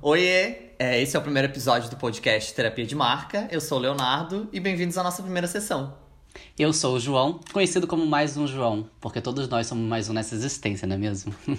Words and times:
Oiê, 0.00 0.74
é, 0.78 1.02
esse 1.02 1.16
é 1.16 1.18
o 1.18 1.22
primeiro 1.22 1.48
episódio 1.48 1.90
do 1.90 1.96
podcast 1.96 2.54
Terapia 2.54 2.86
de 2.86 2.94
Marca. 2.94 3.48
Eu 3.50 3.60
sou 3.60 3.78
o 3.78 3.80
Leonardo 3.80 4.48
e 4.52 4.60
bem-vindos 4.60 4.96
à 4.96 5.02
nossa 5.02 5.24
primeira 5.24 5.48
sessão. 5.48 5.98
Eu 6.56 6.72
sou 6.72 6.94
o 6.94 7.00
João, 7.00 7.40
conhecido 7.52 7.84
como 7.84 8.06
mais 8.06 8.36
um 8.36 8.46
João, 8.46 8.88
porque 9.00 9.20
todos 9.20 9.48
nós 9.48 9.66
somos 9.66 9.84
mais 9.88 10.08
um 10.08 10.12
nessa 10.12 10.36
existência, 10.36 10.86
não 10.86 10.94
é 10.94 10.98
mesmo? 10.98 11.34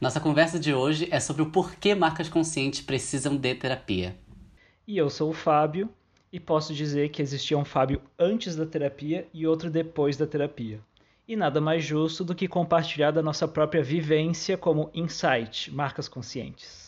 Nossa 0.00 0.18
conversa 0.18 0.58
de 0.58 0.72
hoje 0.72 1.08
é 1.10 1.20
sobre 1.20 1.42
o 1.42 1.50
porquê 1.50 1.94
marcas 1.94 2.26
conscientes 2.26 2.80
precisam 2.80 3.36
de 3.36 3.54
terapia. 3.54 4.16
E 4.88 4.96
eu 4.96 5.10
sou 5.10 5.28
o 5.28 5.34
Fábio 5.34 5.90
e 6.32 6.40
posso 6.40 6.72
dizer 6.72 7.10
que 7.10 7.20
existia 7.20 7.58
um 7.58 7.66
Fábio 7.66 8.00
antes 8.18 8.56
da 8.56 8.64
terapia 8.64 9.28
e 9.34 9.46
outro 9.46 9.68
depois 9.68 10.16
da 10.16 10.26
terapia. 10.26 10.80
E 11.28 11.36
nada 11.36 11.60
mais 11.60 11.84
justo 11.84 12.24
do 12.24 12.34
que 12.34 12.48
compartilhar 12.48 13.10
da 13.10 13.22
nossa 13.22 13.46
própria 13.46 13.82
vivência 13.82 14.56
como 14.56 14.90
insight, 14.94 15.70
marcas 15.70 16.08
conscientes. 16.08 16.83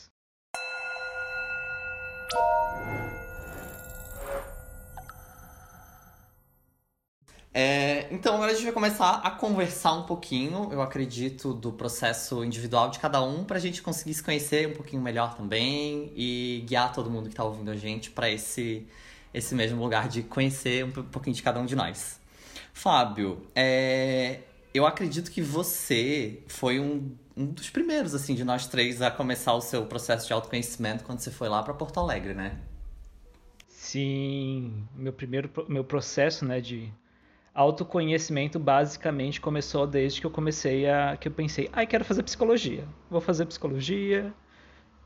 É, 7.59 8.07
então 8.11 8.35
agora 8.35 8.53
a 8.53 8.55
gente 8.55 8.65
vai 8.65 8.73
começar 8.75 9.13
a 9.13 9.31
conversar 9.31 9.95
um 9.95 10.03
pouquinho, 10.03 10.69
eu 10.71 10.83
acredito, 10.83 11.55
do 11.55 11.73
processo 11.73 12.45
individual 12.45 12.91
de 12.91 12.99
cada 12.99 13.23
um, 13.23 13.45
para 13.45 13.57
a 13.57 13.61
gente 13.61 13.81
conseguir 13.81 14.13
se 14.13 14.23
conhecer 14.23 14.69
um 14.69 14.75
pouquinho 14.75 15.01
melhor 15.01 15.35
também 15.35 16.13
e 16.15 16.63
guiar 16.67 16.93
todo 16.93 17.09
mundo 17.11 17.23
que 17.23 17.31
está 17.31 17.45
ouvindo 17.45 17.71
a 17.71 17.75
gente 17.75 18.11
para 18.11 18.31
esse, 18.31 18.87
esse 19.33 19.55
mesmo 19.55 19.83
lugar 19.83 20.07
de 20.07 20.23
conhecer 20.23 20.85
um 20.85 20.91
pouquinho 20.91 21.35
de 21.35 21.43
cada 21.43 21.59
um 21.59 21.65
de 21.65 21.75
nós. 21.75 22.21
Fábio, 22.75 23.47
é, 23.55 24.41
eu 24.75 24.85
acredito 24.85 25.31
que 25.31 25.41
você 25.41 26.43
foi 26.49 26.79
um, 26.79 27.11
um 27.35 27.47
dos 27.47 27.71
primeiros 27.71 28.15
assim 28.15 28.35
de 28.35 28.45
nós 28.45 28.67
três 28.67 29.01
a 29.01 29.11
começar 29.11 29.55
o 29.55 29.63
seu 29.63 29.87
processo 29.87 30.27
de 30.27 30.35
autoconhecimento 30.35 31.05
quando 31.05 31.21
você 31.21 31.31
foi 31.31 31.49
lá 31.49 31.63
para 31.63 31.73
Porto 31.73 31.99
Alegre, 31.99 32.35
né? 32.35 32.59
Sim, 33.87 34.85
meu 34.97 35.13
primeiro 35.13 35.49
meu 35.69 35.85
processo, 35.85 36.45
né, 36.45 36.61
de 36.61 36.93
autoconhecimento 37.55 38.59
basicamente 38.59 39.41
começou 39.41 39.87
desde 39.87 40.21
que 40.21 40.27
eu 40.27 40.31
comecei 40.31 40.91
a 40.91 41.17
que 41.17 41.29
eu 41.29 41.33
pensei, 41.33 41.71
ai, 41.73 41.85
ah, 41.85 41.87
quero 41.87 42.05
fazer 42.05 42.25
psicologia. 42.25 42.85
Vou 43.09 43.21
fazer 43.21 43.47
psicologia. 43.47 44.35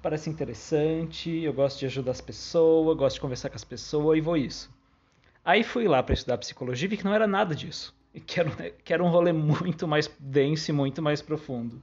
Parece 0.00 0.30
interessante, 0.30 1.30
eu 1.30 1.52
gosto 1.52 1.78
de 1.80 1.86
ajudar 1.86 2.12
as 2.12 2.22
pessoas, 2.22 2.96
gosto 2.96 3.16
de 3.16 3.20
conversar 3.20 3.50
com 3.50 3.56
as 3.56 3.64
pessoas 3.64 4.16
e 4.16 4.22
vou 4.22 4.34
isso. 4.34 4.70
Aí 5.44 5.62
fui 5.62 5.86
lá 5.86 6.02
para 6.02 6.14
estudar 6.14 6.38
psicologia 6.38 6.86
e 6.86 6.88
vi 6.88 6.96
que 6.96 7.04
não 7.04 7.14
era 7.14 7.26
nada 7.26 7.54
disso. 7.54 7.94
Que 8.26 8.40
era, 8.40 8.50
que 8.82 8.94
era 8.94 9.04
um 9.04 9.10
rolê 9.10 9.30
muito 9.30 9.86
mais 9.86 10.10
denso 10.18 10.70
e 10.70 10.72
muito 10.72 11.02
mais 11.02 11.20
profundo. 11.20 11.82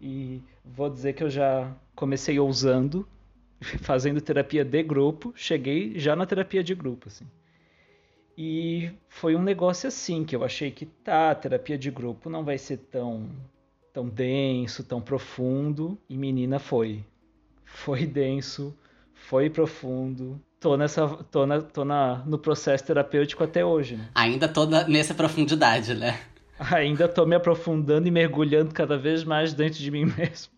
E 0.00 0.40
vou 0.64 0.88
dizer 0.88 1.14
que 1.14 1.24
eu 1.24 1.30
já 1.30 1.74
comecei 1.96 2.38
ousando, 2.38 3.08
fazendo 3.80 4.20
terapia 4.20 4.64
de 4.64 4.82
grupo, 4.82 5.32
cheguei 5.36 5.98
já 5.98 6.14
na 6.14 6.26
terapia 6.26 6.62
de 6.62 6.74
grupo, 6.74 7.08
assim. 7.08 7.26
E 8.36 8.90
foi 9.08 9.36
um 9.36 9.42
negócio 9.42 9.88
assim 9.88 10.24
que 10.24 10.34
eu 10.34 10.42
achei 10.42 10.70
que 10.70 10.86
tá, 10.86 11.34
terapia 11.34 11.76
de 11.76 11.90
grupo 11.90 12.30
não 12.30 12.44
vai 12.44 12.58
ser 12.58 12.78
tão 12.78 13.28
tão 13.92 14.08
denso, 14.08 14.82
tão 14.82 15.02
profundo, 15.02 15.98
e 16.08 16.16
menina 16.16 16.58
foi. 16.58 17.04
Foi 17.64 18.06
denso, 18.06 18.74
foi 19.12 19.50
profundo. 19.50 20.40
Tô 20.58 20.76
nessa 20.76 21.06
tô 21.30 21.44
na, 21.44 21.60
tô 21.60 21.84
na 21.84 22.22
no 22.24 22.38
processo 22.38 22.84
terapêutico 22.84 23.44
até 23.44 23.64
hoje, 23.64 23.96
né? 23.96 24.08
Ainda 24.14 24.48
tô 24.48 24.64
na, 24.64 24.88
nessa 24.88 25.12
profundidade, 25.12 25.94
né? 25.94 26.18
Ainda 26.58 27.08
tô 27.08 27.26
me 27.26 27.34
aprofundando 27.34 28.06
e 28.06 28.10
mergulhando 28.10 28.72
cada 28.72 28.96
vez 28.96 29.24
mais 29.24 29.52
dentro 29.52 29.78
de 29.78 29.90
mim 29.90 30.04
mesmo. 30.16 30.51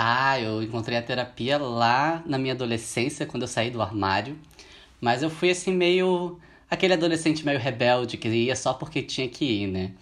Ah, 0.00 0.40
eu 0.40 0.62
encontrei 0.62 0.96
a 0.96 1.02
terapia 1.02 1.58
lá 1.58 2.22
na 2.24 2.38
minha 2.38 2.54
adolescência, 2.54 3.26
quando 3.26 3.42
eu 3.42 3.48
saí 3.48 3.68
do 3.68 3.82
armário. 3.82 4.38
Mas 5.00 5.24
eu 5.24 5.30
fui 5.30 5.50
assim 5.50 5.72
meio 5.72 6.38
aquele 6.70 6.94
adolescente 6.94 7.44
meio 7.44 7.58
rebelde 7.58 8.16
que 8.16 8.28
ia 8.28 8.54
só 8.54 8.74
porque 8.74 9.02
tinha 9.02 9.28
que 9.28 9.44
ir, 9.44 9.66
né? 9.66 9.92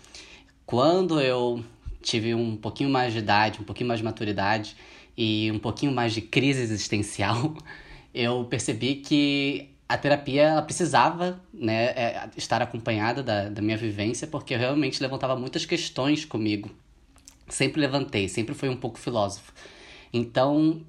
Quando 0.67 1.19
eu 1.19 1.65
tive 2.03 2.35
um 2.35 2.57
pouquinho 2.57 2.91
mais 2.91 3.15
de 3.15 3.21
idade, 3.21 3.61
um 3.61 3.65
pouquinho 3.65 3.89
mais 3.89 4.01
de 4.01 4.05
maturidade 4.05 4.77
e 5.17 5.51
um 5.51 5.59
pouquinho 5.59 5.93
mais 5.93 6.13
de 6.13 6.21
crise 6.21 6.61
existencial, 6.61 7.55
eu 8.13 8.45
percebi 8.45 8.97
que 8.97 9.71
a 9.89 9.97
terapia 9.97 10.43
ela 10.43 10.63
precisava 10.63 11.41
né, 11.55 11.87
é, 11.87 12.29
estar 12.37 12.61
acompanhada 12.61 13.23
da, 13.23 13.49
da 13.49 13.63
minha 13.63 13.77
vivência, 13.79 14.27
porque 14.27 14.55
eu 14.55 14.59
realmente 14.59 15.01
levantava 15.03 15.37
muitas 15.37 15.65
questões 15.65 16.25
comigo. 16.27 16.71
Sempre 17.49 17.81
levantei, 17.81 18.29
sempre 18.29 18.55
fui 18.55 18.69
um 18.69 18.77
pouco 18.77 18.99
filósofo. 18.99 19.53
Então, 20.13 20.81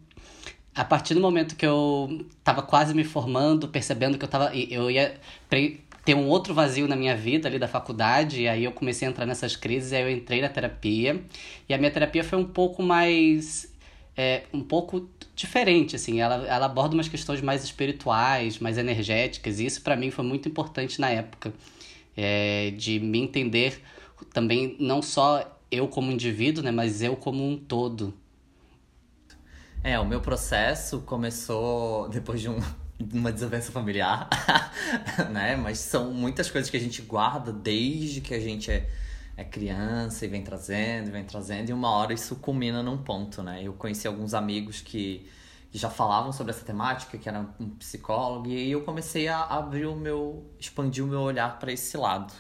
a 0.76 0.86
partir 0.86 1.14
do 1.14 1.20
momento 1.20 1.56
que 1.56 1.66
eu 1.66 2.26
estava 2.38 2.62
quase 2.62 2.94
me 2.94 3.04
formando, 3.04 3.68
percebendo 3.68 4.18
que 4.18 4.26
eu 4.26 4.30
tava, 4.30 4.56
eu 4.56 4.92
ia 4.92 5.20
ter 5.50 6.16
um 6.16 6.28
outro 6.28 6.54
vazio 6.54 6.88
na 6.88 6.96
minha 6.96 7.18
vida 7.18 7.48
ali 7.48 7.60
da 7.60 7.68
faculdade, 7.68 8.44
e 8.44 8.48
aí 8.48 8.64
eu 8.64 8.72
comecei 8.72 9.08
a 9.08 9.12
entrar 9.12 9.26
nessas 9.26 9.56
crises, 9.56 9.92
aí 9.92 10.04
eu 10.04 10.10
entrei 10.10 10.40
na 10.40 10.48
terapia, 10.48 11.22
e 11.68 11.74
a 11.74 11.78
minha 11.78 11.92
terapia 11.92 12.24
foi 12.24 12.38
um 12.40 12.46
pouco 12.46 12.82
mais 12.82 13.74
é, 14.16 14.44
um 14.54 14.62
pouco 14.62 15.10
diferente, 15.36 15.96
assim, 15.96 16.22
ela, 16.22 16.48
ela 16.48 16.66
aborda 16.66 16.96
umas 16.96 17.08
questões 17.08 17.42
mais 17.42 17.64
espirituais, 17.64 18.58
mais 18.58 18.78
energéticas, 18.78 19.60
e 19.60 19.66
isso 19.66 19.82
para 19.82 19.96
mim 19.96 20.10
foi 20.10 20.24
muito 20.24 20.48
importante 20.48 21.02
na 21.02 21.10
época, 21.10 21.54
é, 22.16 22.72
de 22.72 23.00
me 23.00 23.20
entender 23.20 23.82
também 24.34 24.76
não 24.80 25.02
só 25.02 25.60
eu 25.70 25.88
como 25.88 26.12
indivíduo, 26.12 26.64
né, 26.64 26.72
mas 26.72 27.02
eu 27.02 27.16
como 27.16 27.48
um 27.48 27.58
todo, 27.58 28.14
é, 29.88 29.98
o 29.98 30.06
meu 30.06 30.20
processo 30.20 31.00
começou 31.00 32.10
depois 32.10 32.42
de 32.42 32.50
um, 32.50 32.60
uma 33.14 33.32
desavença 33.32 33.72
familiar, 33.72 34.28
né? 35.32 35.56
Mas 35.56 35.80
são 35.80 36.12
muitas 36.12 36.52
coisas 36.52 36.70
que 36.70 36.76
a 36.76 36.80
gente 36.80 37.02
guarda 37.02 37.54
desde 37.54 38.20
que 38.20 38.34
a 38.34 38.40
gente 38.40 38.70
é, 38.70 38.90
é 39.38 39.46
criança 39.46 40.26
e 40.26 40.28
vem 40.28 40.44
trazendo, 40.44 41.10
vem 41.10 41.24
trazendo, 41.24 41.70
e 41.70 41.74
uma 41.74 41.90
hora 41.90 42.14
isso 42.14 42.36
culmina 42.36 42.84
num 42.84 42.98
ponto, 42.98 43.42
né? 43.42 43.62
Eu 43.64 43.72
conheci 43.72 44.06
alguns 44.06 44.34
amigos 44.34 44.82
que, 44.82 45.26
que 45.72 45.78
já 45.78 45.90
falavam 45.90 46.34
sobre 46.34 46.52
essa 46.52 46.66
temática, 46.66 47.18
que 47.18 47.30
eram 47.30 47.48
um 47.58 47.70
psicólogo, 47.70 48.50
e 48.50 48.58
aí 48.58 48.72
eu 48.72 48.82
comecei 48.82 49.30
a 49.30 49.42
abrir 49.42 49.86
o 49.86 49.96
meu, 49.96 50.52
expandir 50.60 51.02
o 51.02 51.08
meu 51.08 51.22
olhar 51.22 51.60
para 51.60 51.72
esse 51.72 51.96
lado. 51.96 52.34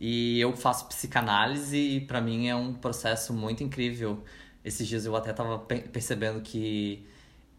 E 0.00 0.40
eu 0.40 0.56
faço 0.56 0.86
psicanálise 0.86 1.78
e 1.78 2.00
para 2.00 2.20
mim 2.20 2.48
é 2.48 2.56
um 2.56 2.74
processo 2.74 3.32
muito 3.32 3.62
incrível 3.62 4.24
esses 4.64 4.88
dias 4.88 5.04
eu 5.04 5.14
até 5.14 5.32
tava 5.32 5.58
percebendo 5.58 6.40
que 6.40 7.06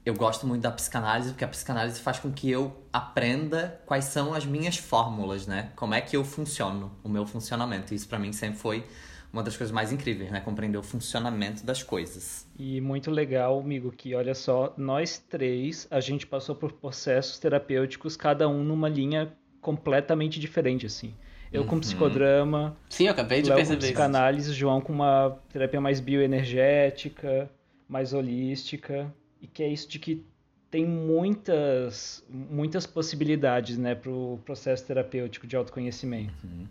eu 0.05 0.13
gosto 0.13 0.45
muito 0.45 0.61
da 0.61 0.71
psicanálise, 0.71 1.29
porque 1.29 1.43
a 1.43 1.47
psicanálise 1.47 1.99
faz 1.99 2.19
com 2.19 2.31
que 2.31 2.49
eu 2.49 2.75
aprenda 2.93 3.81
quais 3.85 4.05
são 4.05 4.33
as 4.33 4.45
minhas 4.45 4.77
fórmulas, 4.77 5.47
né? 5.47 5.71
Como 5.75 5.93
é 5.93 6.01
que 6.01 6.15
eu 6.15 6.23
funciono, 6.23 6.91
o 7.03 7.09
meu 7.09 7.25
funcionamento. 7.25 7.93
Isso 7.93 8.07
para 8.07 8.19
mim 8.19 8.31
sempre 8.31 8.59
foi 8.59 8.85
uma 9.33 9.43
das 9.43 9.57
coisas 9.57 9.73
mais 9.73 9.91
incríveis, 9.91 10.31
né? 10.31 10.39
Compreender 10.41 10.77
o 10.77 10.83
funcionamento 10.83 11.65
das 11.65 11.83
coisas. 11.83 12.47
E 12.57 12.79
muito 12.79 13.11
legal, 13.11 13.59
amigo, 13.59 13.91
que 13.91 14.13
olha 14.15 14.35
só, 14.35 14.73
nós 14.77 15.17
três, 15.17 15.87
a 15.89 15.99
gente 15.99 16.25
passou 16.25 16.55
por 16.55 16.71
processos 16.71 17.39
terapêuticos, 17.39 18.15
cada 18.15 18.47
um 18.47 18.63
numa 18.63 18.87
linha 18.87 19.33
completamente 19.59 20.39
diferente, 20.39 20.85
assim. 20.85 21.15
Eu 21.55 21.65
com 21.65 21.75
uhum. 21.75 21.81
psicodrama. 21.81 22.75
Sim, 22.89 23.05
eu 23.05 23.11
acabei 23.11 23.41
de 23.41 23.49
Léo 23.49 23.57
perceber. 23.57 23.77
Com 23.77 23.81
psicanálise, 23.81 24.53
João 24.53 24.81
com 24.81 24.93
uma 24.93 25.37
terapia 25.51 25.79
mais 25.79 25.99
bioenergética, 25.99 27.49
mais 27.87 28.13
holística. 28.13 29.13
E 29.41 29.47
que 29.47 29.63
é 29.63 29.67
isso 29.67 29.87
de 29.87 29.99
que 29.99 30.25
tem 30.69 30.85
muitas, 30.85 32.23
muitas 32.29 32.85
possibilidades 32.85 33.77
né, 33.77 33.95
para 33.95 34.11
o 34.11 34.39
processo 34.43 34.85
terapêutico 34.85 35.47
de 35.47 35.55
autoconhecimento. 35.55 36.33
Uhum. 36.43 36.67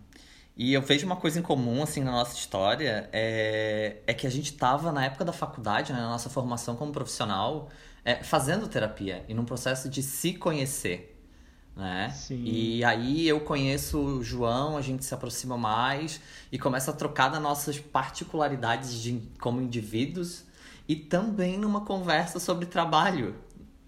E 0.55 0.73
eu 0.73 0.81
vejo 0.81 1.05
uma 1.05 1.15
coisa 1.15 1.39
em 1.39 1.41
comum, 1.41 1.83
assim, 1.83 2.01
na 2.01 2.11
nossa 2.11 2.35
história, 2.35 3.09
é, 3.11 3.97
é 4.07 4.13
que 4.13 4.25
a 4.25 4.29
gente 4.29 4.51
estava 4.51 4.91
na 4.91 5.05
época 5.05 5.25
da 5.25 5.33
faculdade, 5.33 5.91
né, 5.91 5.99
na 5.99 6.09
nossa 6.09 6.29
formação 6.29 6.75
como 6.75 6.93
profissional, 6.93 7.69
é, 8.05 8.23
fazendo 8.23 8.67
terapia 8.67 9.25
e 9.27 9.33
num 9.33 9.43
processo 9.43 9.89
de 9.89 10.01
se 10.01 10.33
conhecer 10.33 11.14
né? 11.75 12.09
Sim. 12.09 12.41
E 12.45 12.83
aí 12.83 13.27
eu 13.27 13.39
conheço 13.41 13.99
o 13.99 14.23
João, 14.23 14.77
a 14.77 14.81
gente 14.81 15.03
se 15.03 15.13
aproxima 15.13 15.57
mais 15.57 16.21
e 16.51 16.57
começa 16.57 16.91
a 16.91 16.93
trocar 16.93 17.29
das 17.29 17.41
nossas 17.41 17.79
particularidades 17.79 19.01
de, 19.01 19.21
como 19.39 19.61
indivíduos 19.61 20.43
e 20.87 20.95
também 20.95 21.57
numa 21.57 21.81
conversa 21.81 22.39
sobre 22.39 22.65
trabalho, 22.65 23.35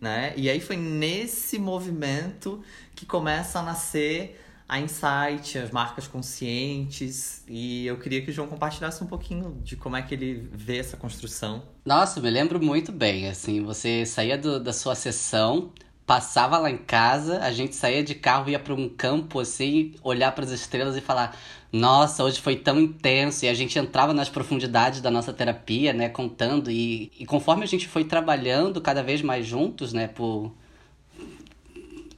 né? 0.02 0.34
E 0.36 0.50
aí 0.50 0.60
foi 0.60 0.76
nesse 0.76 1.58
movimento 1.58 2.62
que 2.96 3.06
começa 3.06 3.60
a 3.60 3.64
nascer 3.64 4.42
a 4.68 4.82
Insight, 4.82 5.58
as 5.58 5.72
marcas 5.72 6.08
conscientes, 6.08 7.42
e 7.48 7.88
eu 7.88 7.98
queria 7.98 8.22
que 8.22 8.32
o 8.32 8.34
João 8.34 8.50
compartilhasse 8.50 9.02
um 9.02 9.08
pouquinho 9.08 9.58
de 9.64 9.78
como 9.78 9.96
é 9.96 10.02
que 10.02 10.14
ele 10.14 10.50
vê 10.52 10.78
essa 10.78 10.98
construção. 10.98 11.64
Nossa, 11.86 12.20
me 12.20 12.30
lembro 12.30 12.62
muito 12.62 12.92
bem, 12.92 13.30
assim, 13.30 13.64
você 13.64 14.06
saía 14.06 14.38
do, 14.38 14.60
da 14.60 14.74
sua 14.74 14.94
sessão 14.94 15.72
passava 16.08 16.58
lá 16.58 16.72
em 16.72 16.78
casa, 16.78 17.40
a 17.44 17.52
gente 17.52 17.76
saía 17.76 18.02
de 18.02 18.16
carro, 18.16 18.50
ia 18.50 18.58
para 18.58 18.74
um 18.74 18.88
campo 18.90 19.42
assim, 19.42 19.94
olhar 20.02 20.32
para 20.34 20.46
as 20.46 20.52
estrelas 20.52 20.96
e 20.96 21.02
falar: 21.02 21.38
"Nossa, 21.72 22.24
hoje 22.24 22.40
foi 22.42 22.56
tão 22.56 22.80
intenso". 22.80 23.46
E 23.46 23.50
a 23.50 23.54
gente 23.54 23.78
entrava 23.78 24.14
nas 24.14 24.30
profundidades 24.30 25.02
da 25.02 25.12
nossa 25.12 25.34
terapia, 25.34 25.94
né, 25.94 26.10
contando 26.10 26.72
e, 26.72 27.12
e 27.20 27.26
conforme 27.26 27.64
a 27.64 27.68
gente 27.68 27.88
foi 27.88 28.06
trabalhando 28.06 28.82
cada 28.82 29.04
vez 29.04 29.22
mais 29.22 29.46
juntos, 29.46 29.94
né, 29.94 30.08
por 30.08 30.54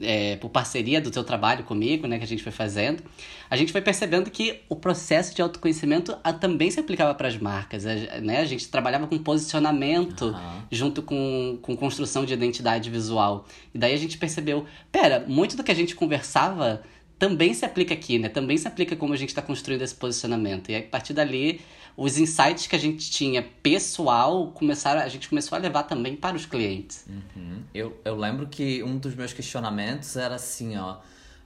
é, 0.01 0.37
por 0.37 0.49
parceria 0.49 1.01
do 1.01 1.11
teu 1.11 1.23
trabalho 1.23 1.63
comigo, 1.63 2.07
né, 2.07 2.17
que 2.17 2.23
a 2.23 2.27
gente 2.27 2.41
foi 2.41 2.51
fazendo, 2.51 3.03
a 3.49 3.57
gente 3.57 3.71
foi 3.71 3.81
percebendo 3.81 4.29
que 4.29 4.61
o 4.69 4.75
processo 4.75 5.35
de 5.35 5.41
autoconhecimento 5.41 6.17
a, 6.23 6.31
também 6.31 6.71
se 6.71 6.79
aplicava 6.79 7.13
para 7.13 7.27
as 7.27 7.37
marcas. 7.37 7.85
A, 7.85 7.95
né? 8.21 8.39
a 8.39 8.45
gente 8.45 8.67
trabalhava 8.69 9.07
com 9.07 9.17
posicionamento 9.17 10.27
uhum. 10.27 10.61
junto 10.71 11.01
com, 11.01 11.59
com 11.61 11.75
construção 11.75 12.25
de 12.25 12.33
identidade 12.33 12.89
visual. 12.89 13.45
E 13.73 13.77
daí 13.77 13.93
a 13.93 13.97
gente 13.97 14.17
percebeu, 14.17 14.65
pera, 14.91 15.25
muito 15.27 15.57
do 15.57 15.63
que 15.63 15.71
a 15.71 15.75
gente 15.75 15.95
conversava 15.95 16.81
também 17.17 17.53
se 17.53 17.65
aplica 17.65 17.93
aqui, 17.93 18.17
né? 18.17 18.29
Também 18.29 18.57
se 18.57 18.65
aplica 18.65 18.95
como 18.95 19.13
a 19.13 19.17
gente 19.17 19.29
está 19.29 19.41
construindo 19.41 19.81
esse 19.81 19.93
posicionamento. 19.93 20.69
E 20.69 20.75
a 20.77 20.81
partir 20.81 21.11
dali 21.11 21.59
os 21.99 22.17
insights 22.17 22.65
que 22.65 22.77
a 22.77 22.79
gente 22.79 23.11
tinha 23.11 23.43
pessoal, 23.43 24.51
começaram, 24.51 25.01
a 25.01 25.07
gente 25.09 25.27
começou 25.27 25.57
a 25.57 25.59
levar 25.59 25.83
também 25.83 26.15
para 26.15 26.33
os 26.33 26.45
clientes. 26.45 27.05
Uhum. 27.09 27.61
Eu, 27.73 27.99
eu 28.05 28.15
lembro 28.15 28.47
que 28.47 28.81
um 28.81 28.97
dos 28.97 29.13
meus 29.13 29.33
questionamentos 29.33 30.15
era 30.15 30.35
assim, 30.35 30.77
ó. 30.77 30.99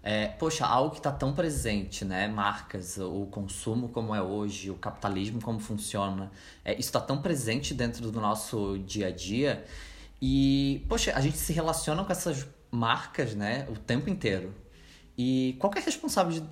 É, 0.04 0.28
poxa, 0.28 0.64
algo 0.64 0.92
que 0.92 0.98
está 0.98 1.12
tão 1.12 1.34
presente, 1.34 2.06
né? 2.06 2.28
Marcas, 2.28 3.00
o 3.00 3.26
consumo 3.32 3.90
como 3.90 4.14
é 4.14 4.22
hoje, 4.22 4.70
o 4.70 4.76
capitalismo 4.76 5.42
como 5.42 5.60
funciona, 5.60 6.32
é, 6.64 6.74
isso 6.74 6.90
está 6.90 7.02
tão 7.02 7.18
presente 7.20 7.74
dentro 7.74 8.12
do 8.12 8.22
nosso 8.22 8.78
dia 8.86 9.08
a 9.08 9.12
dia. 9.12 9.66
E, 10.22 10.86
poxa, 10.88 11.14
a 11.16 11.22
gente 11.22 11.38
se 11.38 11.52
relaciona 11.52 12.04
com 12.04 12.12
essas 12.12 12.46
marcas, 12.70 13.34
né? 13.34 13.66
O 13.72 13.76
tempo 13.76 14.08
inteiro. 14.08 14.54
E 15.18 15.56
qual 15.60 15.72
é 15.76 15.80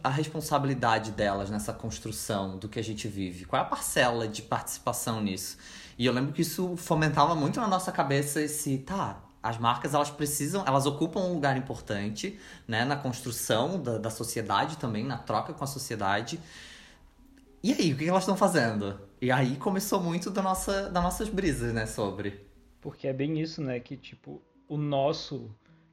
a 0.04 0.10
responsabilidade 0.10 1.12
delas 1.12 1.50
nessa 1.50 1.74
construção 1.74 2.60
do 2.60 2.70
que 2.70 2.80
a 2.80 2.84
gente 2.84 3.08
vive? 3.08 3.46
Qual 3.46 3.60
é 3.60 3.66
a 3.66 3.68
parcela 3.68 4.28
de 4.28 4.44
participação 4.44 5.22
nisso? 5.22 5.58
E 5.98 6.06
eu 6.06 6.14
lembro 6.14 6.32
que 6.32 6.44
isso 6.44 6.76
fomentava 6.78 7.34
muito 7.34 7.60
na 7.60 7.68
nossa 7.68 7.92
cabeça 7.92 8.40
esse, 8.40 8.78
tá, 8.80 9.24
as 9.42 9.58
marcas 9.58 9.96
elas 9.96 10.12
precisam, 10.12 10.64
elas 10.68 10.86
ocupam 10.86 11.22
um 11.22 11.34
lugar 11.34 11.58
importante, 11.58 12.40
né, 12.68 12.86
na 12.86 12.96
construção 12.96 13.82
da, 13.82 13.98
da 13.98 14.10
sociedade 14.12 14.78
também, 14.78 15.04
na 15.04 15.18
troca 15.18 15.54
com 15.54 15.64
a 15.64 15.68
sociedade. 15.68 16.40
E 17.64 17.74
aí, 17.74 17.94
o 17.94 17.98
que 17.98 18.08
elas 18.08 18.24
estão 18.24 18.38
fazendo? 18.38 19.00
E 19.20 19.32
aí 19.32 19.56
começou 19.58 20.02
muito 20.02 20.30
da 20.30 20.42
nossa, 20.42 20.90
das 20.90 21.04
nossas 21.04 21.30
brisas, 21.30 21.74
né, 21.74 21.88
sobre. 21.88 22.46
Porque 22.80 23.08
é 23.08 23.14
bem 23.14 23.40
isso, 23.40 23.62
né, 23.62 23.80
que 23.80 23.98
tipo, 23.98 24.42
o 24.68 24.78
nosso 24.78 25.50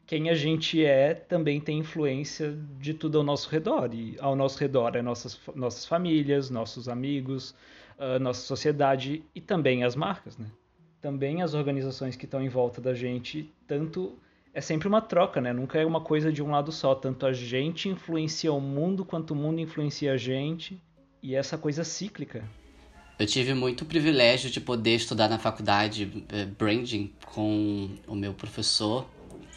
quem 0.08 0.30
a 0.30 0.34
gente 0.34 0.82
é 0.82 1.12
também 1.12 1.60
tem 1.60 1.80
influência 1.80 2.58
de 2.80 2.94
tudo 2.94 3.18
ao 3.18 3.24
nosso 3.24 3.50
redor. 3.50 3.90
E 3.92 4.16
ao 4.18 4.34
nosso 4.34 4.58
redor 4.58 4.96
é 4.96 5.02
nossas, 5.02 5.38
nossas 5.54 5.84
famílias, 5.84 6.48
nossos 6.48 6.88
amigos, 6.88 7.54
uh, 7.98 8.18
nossa 8.18 8.40
sociedade 8.40 9.22
e 9.34 9.40
também 9.40 9.84
as 9.84 9.94
marcas, 9.94 10.38
né? 10.38 10.46
Também 10.98 11.42
as 11.42 11.52
organizações 11.52 12.16
que 12.16 12.24
estão 12.24 12.42
em 12.42 12.48
volta 12.48 12.80
da 12.80 12.94
gente, 12.94 13.52
tanto 13.66 14.18
é 14.54 14.62
sempre 14.62 14.88
uma 14.88 15.02
troca, 15.02 15.42
né? 15.42 15.52
Nunca 15.52 15.78
é 15.78 15.84
uma 15.84 16.00
coisa 16.00 16.32
de 16.32 16.42
um 16.42 16.50
lado 16.52 16.72
só. 16.72 16.94
Tanto 16.94 17.26
a 17.26 17.32
gente 17.34 17.90
influencia 17.90 18.50
o 18.50 18.60
mundo, 18.62 19.04
quanto 19.04 19.32
o 19.32 19.36
mundo 19.36 19.60
influencia 19.60 20.14
a 20.14 20.16
gente. 20.16 20.80
E 21.22 21.34
essa 21.34 21.58
coisa 21.58 21.84
cíclica. 21.84 22.48
Eu 23.18 23.26
tive 23.26 23.52
muito 23.52 23.84
privilégio 23.84 24.48
de 24.48 24.58
poder 24.58 24.94
estudar 24.94 25.28
na 25.28 25.38
faculdade 25.38 26.24
eh, 26.30 26.46
branding 26.46 27.12
com 27.26 27.90
o 28.06 28.14
meu 28.14 28.32
professor 28.32 29.06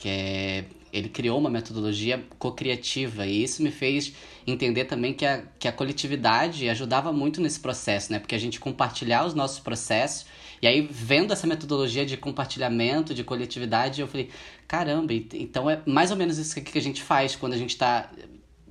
que 0.01 0.65
ele 0.91 1.07
criou 1.07 1.37
uma 1.37 1.49
metodologia 1.49 2.25
co-criativa 2.37 3.25
e 3.25 3.43
isso 3.43 3.61
me 3.61 3.71
fez 3.71 4.13
entender 4.45 4.85
também 4.85 5.13
que 5.13 5.25
a, 5.25 5.43
que 5.59 5.67
a 5.67 5.71
coletividade 5.71 6.67
ajudava 6.67 7.13
muito 7.13 7.39
nesse 7.39 7.59
processo, 7.59 8.11
né? 8.11 8.19
Porque 8.19 8.35
a 8.35 8.39
gente 8.39 8.59
compartilhar 8.59 9.25
os 9.25 9.33
nossos 9.33 9.59
processos 9.59 10.25
e 10.59 10.67
aí 10.67 10.81
vendo 10.91 11.31
essa 11.31 11.45
metodologia 11.45 12.05
de 12.05 12.17
compartilhamento, 12.17 13.13
de 13.13 13.23
coletividade, 13.23 14.01
eu 14.01 14.07
falei, 14.07 14.29
caramba, 14.67 15.13
então 15.13 15.69
é 15.69 15.79
mais 15.85 16.09
ou 16.11 16.17
menos 16.17 16.37
isso 16.39 16.59
que 16.59 16.77
a 16.77 16.81
gente 16.81 17.01
faz 17.01 17.35
quando 17.35 17.53
a 17.53 17.57
gente 17.57 17.71
está 17.71 18.09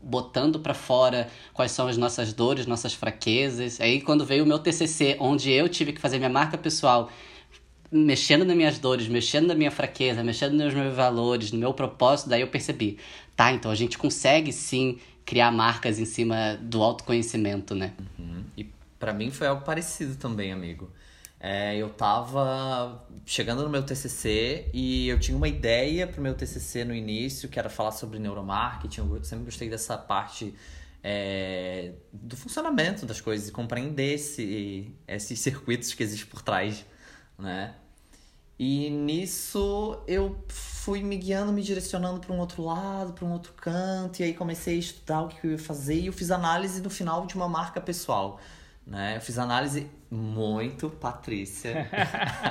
botando 0.02 0.58
para 0.58 0.74
fora 0.74 1.28
quais 1.52 1.70
são 1.70 1.86
as 1.86 1.96
nossas 1.96 2.32
dores, 2.32 2.66
nossas 2.66 2.92
fraquezas. 2.92 3.80
Aí 3.80 4.00
quando 4.00 4.26
veio 4.26 4.44
o 4.44 4.46
meu 4.46 4.58
TCC, 4.58 5.16
onde 5.20 5.50
eu 5.50 5.68
tive 5.68 5.92
que 5.92 6.00
fazer 6.00 6.18
minha 6.18 6.30
marca 6.30 6.58
pessoal 6.58 7.08
mexendo 7.90 8.44
nas 8.44 8.56
minhas 8.56 8.78
dores, 8.78 9.08
mexendo 9.08 9.48
na 9.48 9.54
minha 9.54 9.70
fraqueza, 9.70 10.22
mexendo 10.22 10.52
nos 10.52 10.72
meus 10.72 10.94
valores, 10.94 11.50
no 11.50 11.58
meu 11.58 11.74
propósito, 11.74 12.28
daí 12.28 12.40
eu 12.40 12.48
percebi, 12.48 12.98
tá, 13.34 13.52
então 13.52 13.70
a 13.70 13.74
gente 13.74 13.98
consegue 13.98 14.52
sim 14.52 14.98
criar 15.24 15.50
marcas 15.50 15.98
em 15.98 16.04
cima 16.04 16.56
do 16.60 16.82
autoconhecimento, 16.82 17.74
né? 17.74 17.92
Uhum. 18.18 18.44
E 18.56 18.64
para 18.98 19.12
mim 19.12 19.30
foi 19.30 19.46
algo 19.46 19.64
parecido 19.64 20.16
também, 20.16 20.52
amigo. 20.52 20.90
É, 21.42 21.74
eu 21.74 21.88
tava 21.88 23.06
chegando 23.24 23.62
no 23.62 23.70
meu 23.70 23.82
TCC 23.82 24.68
e 24.74 25.08
eu 25.08 25.18
tinha 25.18 25.34
uma 25.34 25.48
ideia 25.48 26.06
pro 26.06 26.20
meu 26.20 26.34
TCC 26.34 26.84
no 26.84 26.94
início, 26.94 27.48
que 27.48 27.58
era 27.58 27.70
falar 27.70 27.92
sobre 27.92 28.18
neuromarketing. 28.18 29.00
Eu 29.00 29.24
sempre 29.24 29.46
gostei 29.46 29.70
dessa 29.70 29.96
parte 29.96 30.54
é, 31.02 31.92
do 32.12 32.36
funcionamento 32.36 33.06
das 33.06 33.22
coisas 33.22 33.48
e 33.48 33.52
compreender 33.52 34.14
esse, 34.14 34.94
esses 35.08 35.40
circuitos 35.40 35.94
que 35.94 36.02
existem 36.02 36.28
por 36.28 36.42
trás, 36.42 36.84
né? 37.38 37.74
E 38.62 38.90
nisso 38.90 40.02
eu 40.06 40.36
fui 40.48 41.02
me 41.02 41.16
guiando, 41.16 41.50
me 41.50 41.62
direcionando 41.62 42.20
para 42.20 42.30
um 42.30 42.38
outro 42.38 42.62
lado, 42.62 43.14
para 43.14 43.24
um 43.24 43.32
outro 43.32 43.54
canto, 43.54 44.20
e 44.20 44.22
aí 44.22 44.34
comecei 44.34 44.76
a 44.76 44.78
estudar 44.78 45.22
o 45.22 45.28
que 45.28 45.46
eu 45.46 45.52
ia 45.52 45.58
fazer 45.58 45.98
e 45.98 46.08
eu 46.08 46.12
fiz 46.12 46.30
análise 46.30 46.82
no 46.82 46.90
final 46.90 47.24
de 47.24 47.34
uma 47.36 47.48
marca 47.48 47.80
pessoal. 47.80 48.38
Né? 48.86 49.16
Eu 49.16 49.22
fiz 49.22 49.38
análise 49.38 49.90
muito 50.10 50.90
Patrícia. 50.90 51.88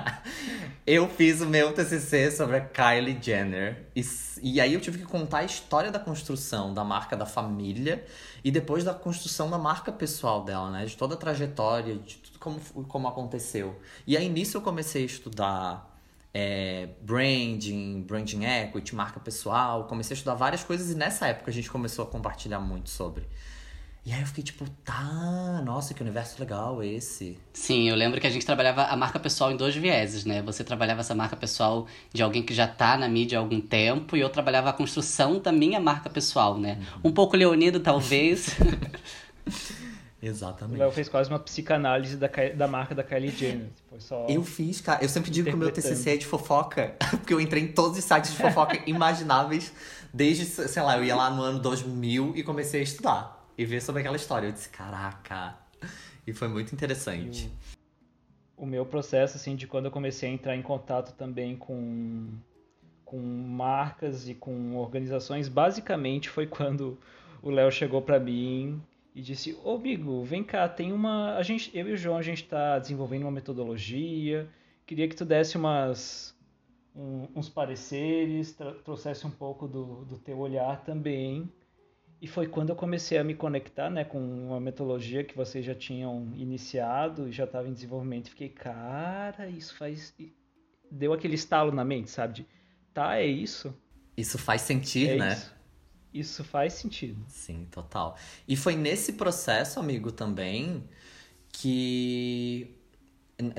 eu 0.84 1.08
fiz 1.08 1.42
o 1.42 1.46
meu 1.46 1.74
TCC 1.74 2.32
sobre 2.32 2.58
a 2.58 2.62
Kylie 2.62 3.20
Jenner. 3.22 3.86
E, 3.96 4.02
e 4.42 4.60
aí 4.60 4.74
eu 4.74 4.82
tive 4.82 4.98
que 4.98 5.06
contar 5.06 5.40
a 5.40 5.44
história 5.44 5.92
da 5.92 6.00
construção 6.00 6.74
da 6.74 6.84
marca 6.84 7.16
da 7.16 7.28
família 7.28 8.04
e 8.44 8.50
depois 8.50 8.84
da 8.84 8.96
construção 8.96 9.48
da 9.48 9.60
marca 9.60 9.92
pessoal 9.92 10.44
dela, 10.44 10.72
né? 10.72 10.86
De 10.86 10.98
toda 10.98 11.14
a 11.14 11.18
trajetória, 11.18 11.96
de 11.98 12.16
tudo 12.16 12.40
como, 12.40 12.60
como 12.86 13.08
aconteceu. 13.08 13.80
E 14.08 14.18
aí 14.18 14.28
nisso 14.28 14.58
eu 14.58 14.62
comecei 14.62 15.04
a 15.04 15.06
estudar 15.06 15.89
é, 16.34 16.90
branding, 17.02 18.02
branding 18.02 18.46
equity, 18.46 18.96
marca 18.96 19.20
pessoal. 19.20 19.86
Comecei 19.86 20.14
a 20.14 20.18
estudar 20.18 20.36
várias 20.36 20.64
coisas 20.64 20.92
e 20.92 20.96
nessa 20.96 21.28
época 21.28 21.50
a 21.50 21.54
gente 21.54 21.70
começou 21.70 22.06
a 22.06 22.08
compartilhar 22.08 22.60
muito 22.60 22.90
sobre. 22.90 23.28
E 24.06 24.14
aí 24.14 24.22
eu 24.22 24.28
fiquei 24.28 24.44
tipo, 24.44 24.68
tá, 24.84 25.62
nossa, 25.64 25.94
que 25.94 26.02
universo 26.02 26.40
legal 26.40 26.82
esse. 26.82 27.38
Sim, 27.54 27.90
eu 27.90 27.96
lembro 27.96 28.20
que 28.20 28.26
a 28.26 28.30
gente 28.30 28.46
trabalhava 28.46 28.84
a 28.86 28.96
marca 28.96 29.20
pessoal 29.20 29.52
em 29.52 29.58
dois 29.58 29.76
vieses, 29.76 30.26
né? 30.26 30.42
Você 30.44 30.64
trabalhava 30.64 31.02
essa 31.02 31.14
marca 31.14 31.36
pessoal 31.36 31.86
de 32.14 32.24
alguém 32.24 32.42
que 32.42 32.54
já 32.54 32.68
tá 32.68 32.98
na 32.98 33.10
mídia 33.10 33.38
há 33.38 33.42
algum 33.42 33.60
tempo 33.60 34.16
e 34.16 34.22
eu 34.22 34.30
trabalhava 34.30 34.70
a 34.70 34.74
construção 34.74 35.40
da 35.40 35.52
minha 35.52 35.80
marca 35.80 36.10
pessoal, 36.10 36.58
né? 36.58 36.80
Uhum. 37.04 37.10
Um 37.10 37.12
pouco 37.12 37.36
leonido, 37.36 37.80
talvez. 37.82 38.56
Exatamente. 40.22 40.76
O 40.76 40.80
Léo 40.80 40.92
fez 40.92 41.08
quase 41.08 41.30
uma 41.30 41.40
psicanálise 41.40 42.18
da, 42.18 42.30
da 42.56 42.68
marca 42.68 42.94
da 42.94 43.04
Kylie 43.04 43.32
Jenner. 43.32 43.70
Foi 43.90 44.00
só 44.02 44.26
eu 44.28 44.44
fiz, 44.44 44.82
cara. 44.82 45.04
Eu 45.04 45.08
sempre 45.08 45.32
digo 45.32 45.48
que 45.48 45.56
o 45.56 45.58
meu 45.58 45.72
TCC 45.72 46.12
é 46.12 46.18
de 46.18 46.26
fofoca, 46.26 46.96
porque 47.12 47.34
eu 47.34 47.40
entrei 47.40 47.64
em 47.64 47.72
todos 47.72 47.98
os 47.98 48.04
sites 48.04 48.32
de 48.32 48.38
fofoca 48.38 48.82
imagináveis, 48.86 49.74
desde, 50.14 50.46
sei 50.46 50.84
lá, 50.84 50.98
eu 50.98 51.06
ia 51.06 51.16
lá 51.16 51.30
no 51.30 51.42
ano 51.42 51.60
2000 51.60 52.34
e 52.36 52.44
comecei 52.44 52.82
a 52.82 52.84
estudar 52.84 53.48
e 53.58 53.66
ver 53.66 53.82
sobre 53.82 54.02
aquela 54.02 54.18
história. 54.18 54.48
Eu 54.48 54.52
disse, 54.52 54.70
caraca. 54.70 55.56
E 56.28 56.34
foi 56.34 56.50
muito 56.50 56.74
interessante. 56.74 57.50
O, 58.58 58.64
o 58.64 58.66
meu 58.66 58.86
processo, 58.86 59.38
assim, 59.38 59.56
de 59.56 59.68
quando 59.68 59.86
eu 59.86 59.92
comecei 59.92 60.30
a 60.30 60.34
entrar 60.34 60.56
em 60.56 60.62
contato 60.62 61.14
também 61.14 61.56
com, 61.56 62.28
com 63.06 63.18
marcas 63.18 64.28
e 64.28 64.34
com 64.34 64.76
organizações, 64.76 65.48
basicamente 65.48 66.30
foi 66.30 66.46
quando 66.46 67.00
o 67.42 67.50
Léo 67.50 67.72
chegou 67.72 68.02
para 68.02 68.20
mim 68.20 68.82
e 69.20 69.22
disse: 69.22 69.54
Ô 69.66 69.76
amigo, 69.76 70.24
vem 70.24 70.44
cá, 70.44 70.68
tem 70.70 70.94
uma. 70.94 71.36
A 71.36 71.44
gente, 71.44 71.78
eu 71.78 71.90
e 71.90 71.92
o 71.92 71.98
João, 71.98 72.18
a 72.18 72.22
gente 72.22 72.44
está 72.44 72.80
desenvolvendo 72.80 73.24
uma 73.24 73.32
metodologia. 73.32 74.50
Queria 74.86 75.10
que 75.10 75.16
tu 75.16 75.26
desse 75.26 75.58
umas, 75.58 76.34
um, 76.96 77.28
uns 77.36 77.50
pareceres, 77.50 78.58
trouxesse 78.84 79.28
um 79.28 79.32
pouco 79.32 79.68
do, 79.68 80.06
do 80.06 80.18
teu 80.18 80.40
olhar 80.40 80.84
também. 80.84 81.52
E 82.22 82.28
foi 82.28 82.48
quando 82.48 82.70
eu 82.70 82.76
comecei 82.76 83.18
a 83.18 83.24
me 83.24 83.34
conectar 83.34 83.90
né, 83.90 84.04
com 84.04 84.20
uma 84.20 84.60
metodologia 84.60 85.24
que 85.24 85.36
vocês 85.36 85.64
já 85.64 85.76
tinham 85.76 86.32
iniciado 86.36 87.28
e 87.28 87.32
já 87.32 87.44
estava 87.44 87.68
em 87.68 87.74
desenvolvimento. 87.74 88.30
Fiquei, 88.30 88.50
cara, 88.50 89.50
isso 89.50 89.76
faz. 89.76 90.16
Deu 90.90 91.12
aquele 91.12 91.36
estalo 91.36 91.74
na 91.74 91.84
mente, 91.84 92.10
sabe? 92.10 92.36
De, 92.36 92.48
tá, 92.94 93.18
é 93.18 93.26
isso. 93.26 93.78
Isso 94.18 94.38
faz 94.38 94.62
sentido, 94.62 95.12
é 95.12 95.18
né? 95.18 95.34
Isso. 95.34 95.59
Isso 96.14 96.44
faz 96.44 96.74
sentido. 96.74 97.24
Sim, 97.28 97.68
total. 97.72 98.18
E 98.48 98.56
foi 98.56 98.76
nesse 98.76 99.14
processo, 99.14 99.80
amigo, 99.80 100.12
também, 100.12 100.84
que. 101.52 102.76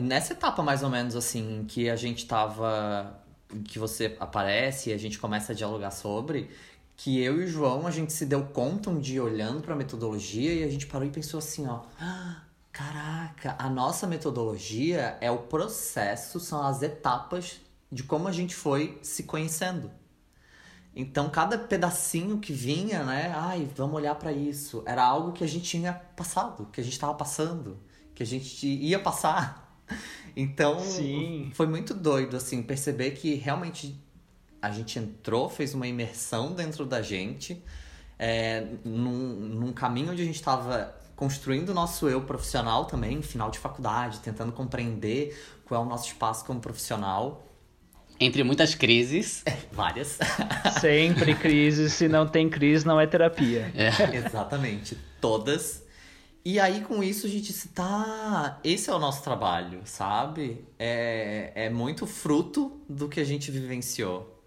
Nessa 0.03 0.35
etapa, 0.35 0.63
mais 0.63 0.83
ou 0.83 0.91
menos, 0.91 1.17
assim, 1.17 1.65
que 1.67 1.89
a 1.89 1.97
gente 1.97 2.27
tava 2.27 3.19
que 3.65 3.79
você 3.79 4.17
aparece 4.21 4.91
e 4.91 4.93
a 4.93 4.99
gente 4.99 5.19
começa 5.19 5.53
a 5.53 5.55
dialogar 5.55 5.91
sobre, 5.91 6.51
que 6.97 7.21
eu 7.21 7.41
e 7.41 7.45
o 7.45 7.49
João 7.49 7.87
a 7.87 7.91
gente 7.91 8.13
se 8.13 8.27
deu 8.27 8.45
conta 8.45 8.91
um 8.91 9.01
dia 9.01 9.23
olhando 9.23 9.63
para 9.63 9.75
a 9.75 9.77
metodologia 9.77 10.53
e 10.55 10.63
a 10.63 10.69
gente 10.69 10.87
parou 10.87 11.07
e 11.07 11.11
pensou 11.11 11.39
assim, 11.39 11.67
ó, 11.67 11.83
ah, 11.99 12.43
caraca, 12.71 13.57
a 13.59 13.69
nossa 13.69 14.07
metodologia 14.07 15.17
é 15.21 15.31
o 15.31 15.39
processo, 15.39 16.39
são 16.39 16.65
as 16.65 16.83
etapas 16.83 17.61
de 17.91 18.03
como 18.03 18.29
a 18.29 18.33
gente 18.33 18.55
foi 18.55 18.99
se 19.03 19.25
conhecendo. 19.25 19.91
Então, 20.95 21.31
cada 21.31 21.57
pedacinho 21.57 22.39
que 22.39 22.53
vinha, 22.53 23.05
né? 23.05 23.33
Ai, 23.35 23.69
vamos 23.77 23.95
olhar 23.95 24.15
para 24.17 24.33
isso. 24.33 24.83
Era 24.85 25.05
algo 25.05 25.33
que 25.33 25.45
a 25.45 25.47
gente 25.47 25.65
tinha 25.65 25.93
passado, 25.93 26.69
que 26.73 26.81
a 26.81 26.85
gente 26.85 26.95
estava 26.95 27.15
passando, 27.15 27.79
que 28.15 28.23
a 28.23 28.27
gente 28.27 28.67
ia 28.67 28.99
passar. 28.99 29.69
Então, 30.37 30.79
Sim. 30.79 31.51
foi 31.55 31.67
muito 31.67 31.93
doido, 31.93 32.37
assim, 32.37 32.63
perceber 32.63 33.11
que 33.11 33.35
realmente 33.35 34.01
a 34.63 34.71
gente 34.71 34.97
entrou, 34.97 35.51
fez 35.51 35.75
uma 35.75 35.89
imersão 35.89 36.53
dentro 36.53 36.87
da 36.87 37.03
gente, 37.03 37.61
é, 38.17 38.65
num, 38.85 39.11
num 39.11 39.73
caminho 39.73 40.13
onde 40.13 40.23
a 40.23 40.25
gente 40.25 40.37
estava 40.37 40.95
construindo 41.17 41.71
o 41.71 41.75
nosso 41.75 42.09
eu 42.09 42.23
profissional 42.23 42.85
também, 42.85 43.21
final 43.23 43.51
de 43.51 43.59
faculdade, 43.59 44.21
tentando 44.21 44.53
compreender 44.53 45.37
qual 45.65 45.83
é 45.83 45.87
o 45.87 45.89
nosso 45.89 46.07
espaço 46.07 46.45
como 46.45 46.61
profissional. 46.61 47.45
Entre 48.21 48.45
muitas 48.45 48.75
crises. 48.75 49.43
Várias. 49.73 50.19
Sempre 50.81 51.35
crise. 51.35 51.89
Se 51.89 52.07
não 52.07 52.29
tem 52.29 52.51
crise, 52.51 52.87
não 52.87 53.01
é 53.01 53.07
terapia. 53.07 53.73
É. 53.75 53.89
Exatamente. 54.17 54.97
Todas. 55.21 55.83
E 56.45 56.61
aí, 56.61 56.83
com 56.83 57.03
isso, 57.03 57.27
a 57.27 57.29
gente 57.31 57.47
disse, 57.49 57.69
tá, 57.69 58.61
esse 58.63 58.89
é 58.91 58.95
o 58.95 58.99
nosso 58.99 59.23
trabalho, 59.23 59.81
sabe? 59.85 60.65
É, 60.79 61.53
é 61.55 61.71
muito 61.71 62.07
fruto 62.07 62.81
do 62.89 63.09
que 63.09 63.21
a 63.21 63.25
gente 63.25 63.51
vivenciou. 63.51 64.43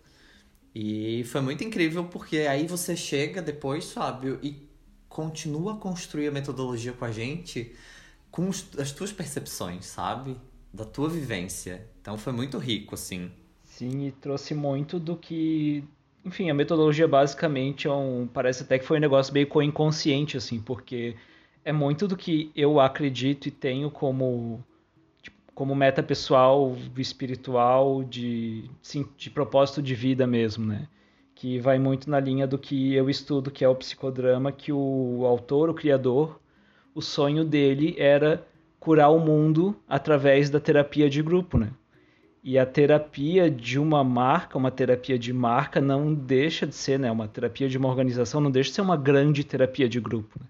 E 0.74 1.24
foi 1.26 1.42
muito 1.42 1.64
incrível, 1.64 2.06
porque 2.06 2.40
aí 2.40 2.66
você 2.66 2.96
chega 2.96 3.42
depois, 3.44 3.92
Fábio, 3.92 4.40
e 4.42 4.68
continua 5.08 5.74
a 5.74 5.78
construir 5.78 6.28
a 6.28 6.32
metodologia 6.32 6.94
com 6.94 7.06
a 7.06 7.12
gente 7.12 7.76
com 8.32 8.50
os- 8.50 8.66
as 8.80 8.92
tuas 8.92 9.12
percepções, 9.12 9.86
sabe? 9.86 10.36
Da 10.74 10.84
tua 10.86 11.08
vivência. 11.08 11.88
Então 12.02 12.18
foi 12.18 12.34
muito 12.34 12.58
rico, 12.58 12.96
assim. 12.96 13.32
Sim, 13.74 14.06
e 14.06 14.12
trouxe 14.12 14.54
muito 14.54 15.00
do 15.00 15.16
que. 15.18 15.84
Enfim, 16.24 16.48
a 16.52 16.54
metodologia 16.54 17.08
basicamente 17.08 17.88
é 17.88 17.92
um. 17.92 18.28
Parece 18.28 18.62
até 18.62 18.78
que 18.78 18.86
foi 18.86 18.98
um 18.98 19.02
negócio 19.02 19.34
meio 19.34 19.48
co-inconsciente, 19.48 20.38
assim, 20.38 20.62
porque 20.62 21.16
é 21.66 21.74
muito 21.74 22.08
do 22.08 22.16
que 22.16 22.52
eu 22.56 22.80
acredito 22.80 23.48
e 23.48 23.52
tenho 23.52 23.90
como. 23.90 24.64
tipo, 25.24 25.36
como 25.56 25.76
meta 25.76 26.04
pessoal, 26.04 26.76
espiritual, 26.98 28.04
de, 28.04 28.70
sim, 28.80 29.08
de 29.18 29.32
propósito 29.32 29.82
de 29.82 29.96
vida 29.96 30.28
mesmo, 30.28 30.68
né? 30.68 30.88
Que 31.34 31.60
vai 31.60 31.80
muito 31.80 32.12
na 32.12 32.20
linha 32.20 32.46
do 32.46 32.60
que 32.60 32.94
eu 32.94 33.10
estudo, 33.10 33.50
que 33.50 33.66
é 33.66 33.68
o 33.68 33.76
psicodrama, 33.76 34.52
que 34.52 34.72
o 34.72 35.26
autor, 35.26 35.70
o 35.72 35.74
criador, 35.74 36.40
o 36.94 37.02
sonho 37.02 37.44
dele 37.44 37.96
era 37.98 38.46
curar 38.80 39.10
o 39.10 39.20
mundo 39.20 39.76
através 39.90 40.52
da 40.52 40.60
terapia 40.60 41.10
de 41.10 41.24
grupo, 41.24 41.58
né? 41.58 41.72
E 42.44 42.60
a 42.60 42.66
terapia 42.66 43.50
de 43.50 43.80
uma 43.80 44.04
marca, 44.04 44.58
uma 44.58 44.70
terapia 44.70 45.18
de 45.18 45.32
marca, 45.32 45.80
não 45.80 46.14
deixa 46.14 46.68
de 46.68 46.76
ser, 46.76 47.00
né? 47.00 47.10
Uma 47.10 47.26
terapia 47.26 47.70
de 47.70 47.78
uma 47.78 47.88
organização 47.88 48.42
não 48.42 48.52
deixa 48.52 48.70
de 48.70 48.76
ser 48.76 48.82
uma 48.82 48.98
grande 48.98 49.46
terapia 49.46 49.88
de 49.88 50.02
grupo. 50.02 50.38
Né? 50.38 50.46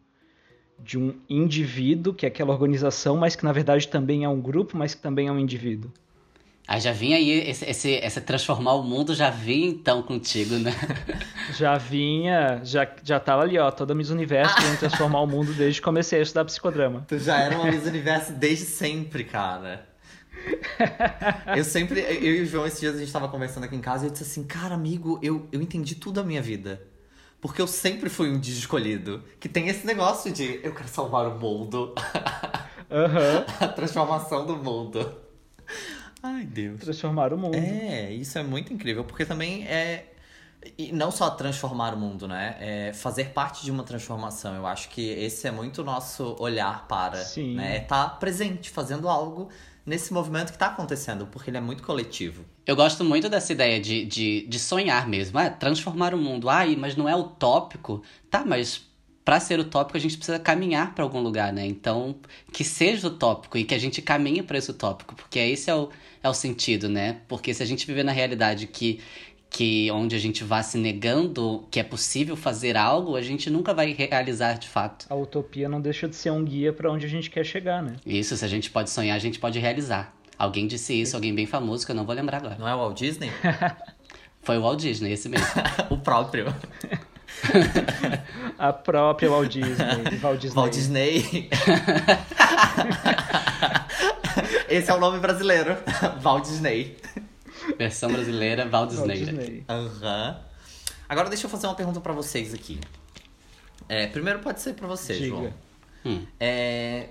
De 0.79 0.97
um 0.97 1.13
indivíduo, 1.29 2.11
que 2.11 2.25
é 2.25 2.29
aquela 2.29 2.51
organização, 2.51 3.15
mas 3.15 3.35
que 3.35 3.43
na 3.43 3.51
verdade 3.51 3.87
também 3.87 4.23
é 4.23 4.29
um 4.29 4.41
grupo, 4.41 4.75
mas 4.75 4.95
que 4.95 5.01
também 5.03 5.27
é 5.27 5.31
um 5.31 5.37
indivíduo. 5.37 5.91
Aí 6.67 6.79
já 6.79 6.91
vinha 6.91 7.17
aí 7.17 7.29
esse, 7.29 7.69
esse, 7.69 7.91
esse 7.91 8.21
transformar 8.21 8.73
o 8.73 8.83
mundo, 8.83 9.13
já 9.13 9.29
vinha 9.29 9.67
então 9.67 10.01
contigo, 10.01 10.55
né? 10.55 10.71
Já 11.55 11.77
vinha, 11.77 12.61
já, 12.63 12.87
já 13.03 13.19
tava 13.19 13.43
ali, 13.43 13.59
ó, 13.59 13.69
toda 13.69 13.93
Miss 13.93 14.09
Universo 14.09 14.55
querendo 14.55 14.79
transformar 14.79 15.19
o 15.19 15.27
mundo 15.27 15.53
desde 15.53 15.79
que 15.79 15.83
comecei 15.85 16.19
a 16.19 16.21
estudar 16.23 16.45
psicodrama. 16.45 17.05
Tu 17.07 17.19
já 17.19 17.37
era 17.37 17.55
uma 17.55 17.69
Miss 17.69 17.85
Universo 17.85 18.31
desde 18.33 18.65
sempre, 18.65 19.25
cara. 19.25 19.92
Eu 21.55 21.63
sempre, 21.63 21.99
eu 21.99 22.35
e 22.35 22.41
o 22.41 22.45
João, 22.45 22.65
esses 22.65 22.79
dias 22.79 22.95
a 22.95 22.99
gente 22.99 23.11
tava 23.11 23.27
conversando 23.29 23.63
aqui 23.63 23.75
em 23.75 23.81
casa 23.81 24.05
e 24.05 24.07
eu 24.07 24.11
disse 24.11 24.23
assim, 24.23 24.43
cara, 24.43 24.75
amigo, 24.75 25.19
eu, 25.21 25.47
eu 25.51 25.61
entendi 25.61 25.95
tudo 25.95 26.15
da 26.15 26.23
minha 26.23 26.41
vida. 26.41 26.81
Porque 27.39 27.61
eu 27.61 27.67
sempre 27.67 28.09
fui 28.09 28.29
um 28.29 28.39
dia 28.39 28.53
escolhido. 28.53 29.21
Que 29.39 29.49
tem 29.49 29.67
esse 29.67 29.85
negócio 29.85 30.31
de 30.31 30.61
eu 30.63 30.73
quero 30.73 30.87
salvar 30.87 31.27
o 31.27 31.37
mundo. 31.37 31.93
Aham. 32.89 33.45
a 33.59 33.67
transformação 33.67 34.45
do 34.45 34.55
mundo. 34.55 35.13
Ai, 36.21 36.45
Deus. 36.45 36.79
Transformar 36.79 37.33
o 37.33 37.37
mundo. 37.37 37.55
É, 37.55 38.13
isso 38.13 38.37
é 38.39 38.43
muito 38.43 38.71
incrível, 38.71 39.03
porque 39.03 39.25
também 39.25 39.67
é. 39.67 40.09
E 40.77 40.93
não 40.93 41.11
só 41.11 41.29
transformar 41.31 41.93
o 41.93 41.97
mundo, 41.97 42.29
né? 42.29 42.55
É 42.61 42.93
fazer 42.93 43.31
parte 43.31 43.65
de 43.65 43.71
uma 43.71 43.83
transformação. 43.83 44.55
Eu 44.55 44.65
acho 44.65 44.87
que 44.87 45.05
esse 45.09 45.45
é 45.45 45.51
muito 45.51 45.81
o 45.81 45.83
nosso 45.83 46.37
olhar 46.39 46.87
para. 46.87 47.17
Sim. 47.17 47.55
Né? 47.55 47.75
É 47.75 47.81
estar 47.81 48.19
presente, 48.19 48.69
fazendo 48.69 49.09
algo 49.09 49.49
nesse 49.85 50.13
movimento 50.13 50.47
que 50.47 50.55
está 50.55 50.67
acontecendo, 50.67 51.27
porque 51.27 51.49
ele 51.49 51.57
é 51.57 51.61
muito 51.61 51.83
coletivo. 51.83 52.45
Eu 52.65 52.75
gosto 52.75 53.03
muito 53.03 53.27
dessa 53.27 53.51
ideia 53.51 53.79
de, 53.79 54.05
de, 54.05 54.47
de 54.47 54.59
sonhar 54.59 55.07
mesmo. 55.07 55.37
Ah, 55.37 55.49
transformar 55.49 56.13
o 56.13 56.17
mundo. 56.17 56.49
Ai, 56.49 56.75
mas 56.75 56.95
não 56.95 57.07
é 57.07 57.15
utópico. 57.15 58.01
Tá, 58.29 58.45
mas 58.45 58.81
para 59.25 59.39
ser 59.39 59.59
utópico 59.59 59.97
a 59.97 59.99
gente 59.99 60.17
precisa 60.17 60.39
caminhar 60.39 60.93
para 60.93 61.03
algum 61.03 61.21
lugar, 61.21 61.53
né? 61.53 61.65
Então, 61.65 62.15
que 62.51 62.63
seja 62.63 63.07
utópico 63.07 63.57
e 63.57 63.63
que 63.63 63.73
a 63.73 63.79
gente 63.79 64.01
caminhe 64.01 64.43
para 64.43 64.57
esse 64.57 64.71
utópico, 64.71 65.15
porque 65.15 65.39
esse 65.39 65.69
é 65.69 65.75
o, 65.75 65.89
é 66.21 66.29
o 66.29 66.33
sentido, 66.33 66.89
né? 66.89 67.21
Porque 67.27 67.53
se 67.53 67.63
a 67.63 67.65
gente 67.65 67.85
viver 67.85 68.03
na 68.03 68.11
realidade 68.11 68.67
que 68.67 68.99
que 69.53 69.89
onde 69.91 70.15
a 70.15 70.19
gente 70.19 70.43
vá 70.43 70.63
se 70.63 70.79
negando 70.79 71.63
que 71.69 71.79
é 71.79 71.83
possível 71.83 72.35
fazer 72.35 72.75
algo, 72.75 73.15
a 73.15 73.21
gente 73.21 73.51
nunca 73.51 73.71
vai 73.71 73.93
realizar 73.93 74.53
de 74.53 74.67
fato. 74.67 75.05
A 75.07 75.15
utopia 75.15 75.69
não 75.69 75.79
deixa 75.79 76.09
de 76.09 76.15
ser 76.15 76.31
um 76.31 76.43
guia 76.43 76.73
para 76.73 76.91
onde 76.91 77.05
a 77.05 77.09
gente 77.09 77.29
quer 77.29 77.45
chegar, 77.45 77.83
né? 77.83 77.97
Isso, 78.03 78.35
se 78.35 78.43
a 78.43 78.47
gente 78.47 78.71
pode 78.71 78.89
sonhar, 78.89 79.15
a 79.15 79.19
gente 79.19 79.39
pode 79.39 79.59
realizar. 79.59 80.11
Alguém 80.39 80.65
disse 80.65 80.99
isso, 80.99 81.15
alguém 81.15 81.35
bem 81.35 81.45
famoso 81.45 81.85
que 81.85 81.91
eu 81.91 81.95
não 81.95 82.03
vou 82.03 82.15
lembrar 82.15 82.37
agora. 82.37 82.55
Não 82.57 82.67
é 82.67 82.73
o 82.73 82.79
Walt 82.79 82.97
Disney? 82.97 83.29
Foi 84.41 84.57
o 84.57 84.61
Walt 84.61 84.79
Disney, 84.79 85.11
esse 85.11 85.29
mesmo. 85.29 85.45
o 85.91 85.99
próprio. 85.99 86.47
A 88.57 88.73
própria 88.73 89.29
Walt 89.29 89.49
Disney. 89.49 90.17
Walt 90.19 90.39
Disney. 90.39 90.55
Walt 90.55 90.73
Disney. 90.73 91.49
Esse 94.67 94.89
é 94.89 94.93
o 94.93 94.99
nome 94.99 95.19
brasileiro. 95.19 95.77
Walt 96.21 96.45
Disney. 96.45 96.97
Versão 97.77 98.11
brasileira, 98.11 98.67
Walt 98.67 98.89
Disney. 98.89 99.25
Disney. 99.25 99.65
Aham. 99.67 100.39
Agora 101.07 101.29
deixa 101.29 101.45
eu 101.45 101.49
fazer 101.49 101.67
uma 101.67 101.75
pergunta 101.75 101.99
pra 101.99 102.13
vocês 102.13 102.53
aqui. 102.53 102.79
É, 103.87 104.07
primeiro 104.07 104.39
pode 104.39 104.61
ser 104.61 104.73
pra 104.73 104.87
você, 104.87 105.13
Diga. 105.13 105.27
João. 105.27 105.53
Hum. 106.05 106.25
É, 106.39 107.09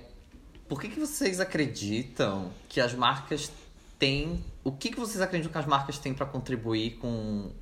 por 0.69 0.81
que, 0.81 0.89
que 0.89 0.99
vocês 0.99 1.41
acreditam 1.41 2.51
que 2.69 2.81
as 2.81 2.95
marcas 2.95 3.51
têm. 3.99 4.45
O 4.65 4.73
que, 4.73 4.91
que 4.91 4.99
vocês 4.99 5.21
acreditam 5.21 5.53
que 5.53 5.59
as 5.59 5.67
marcas 5.67 5.99
têm 5.99 6.13
pra 6.13 6.27
contribuir 6.27 6.97
com 6.97 7.53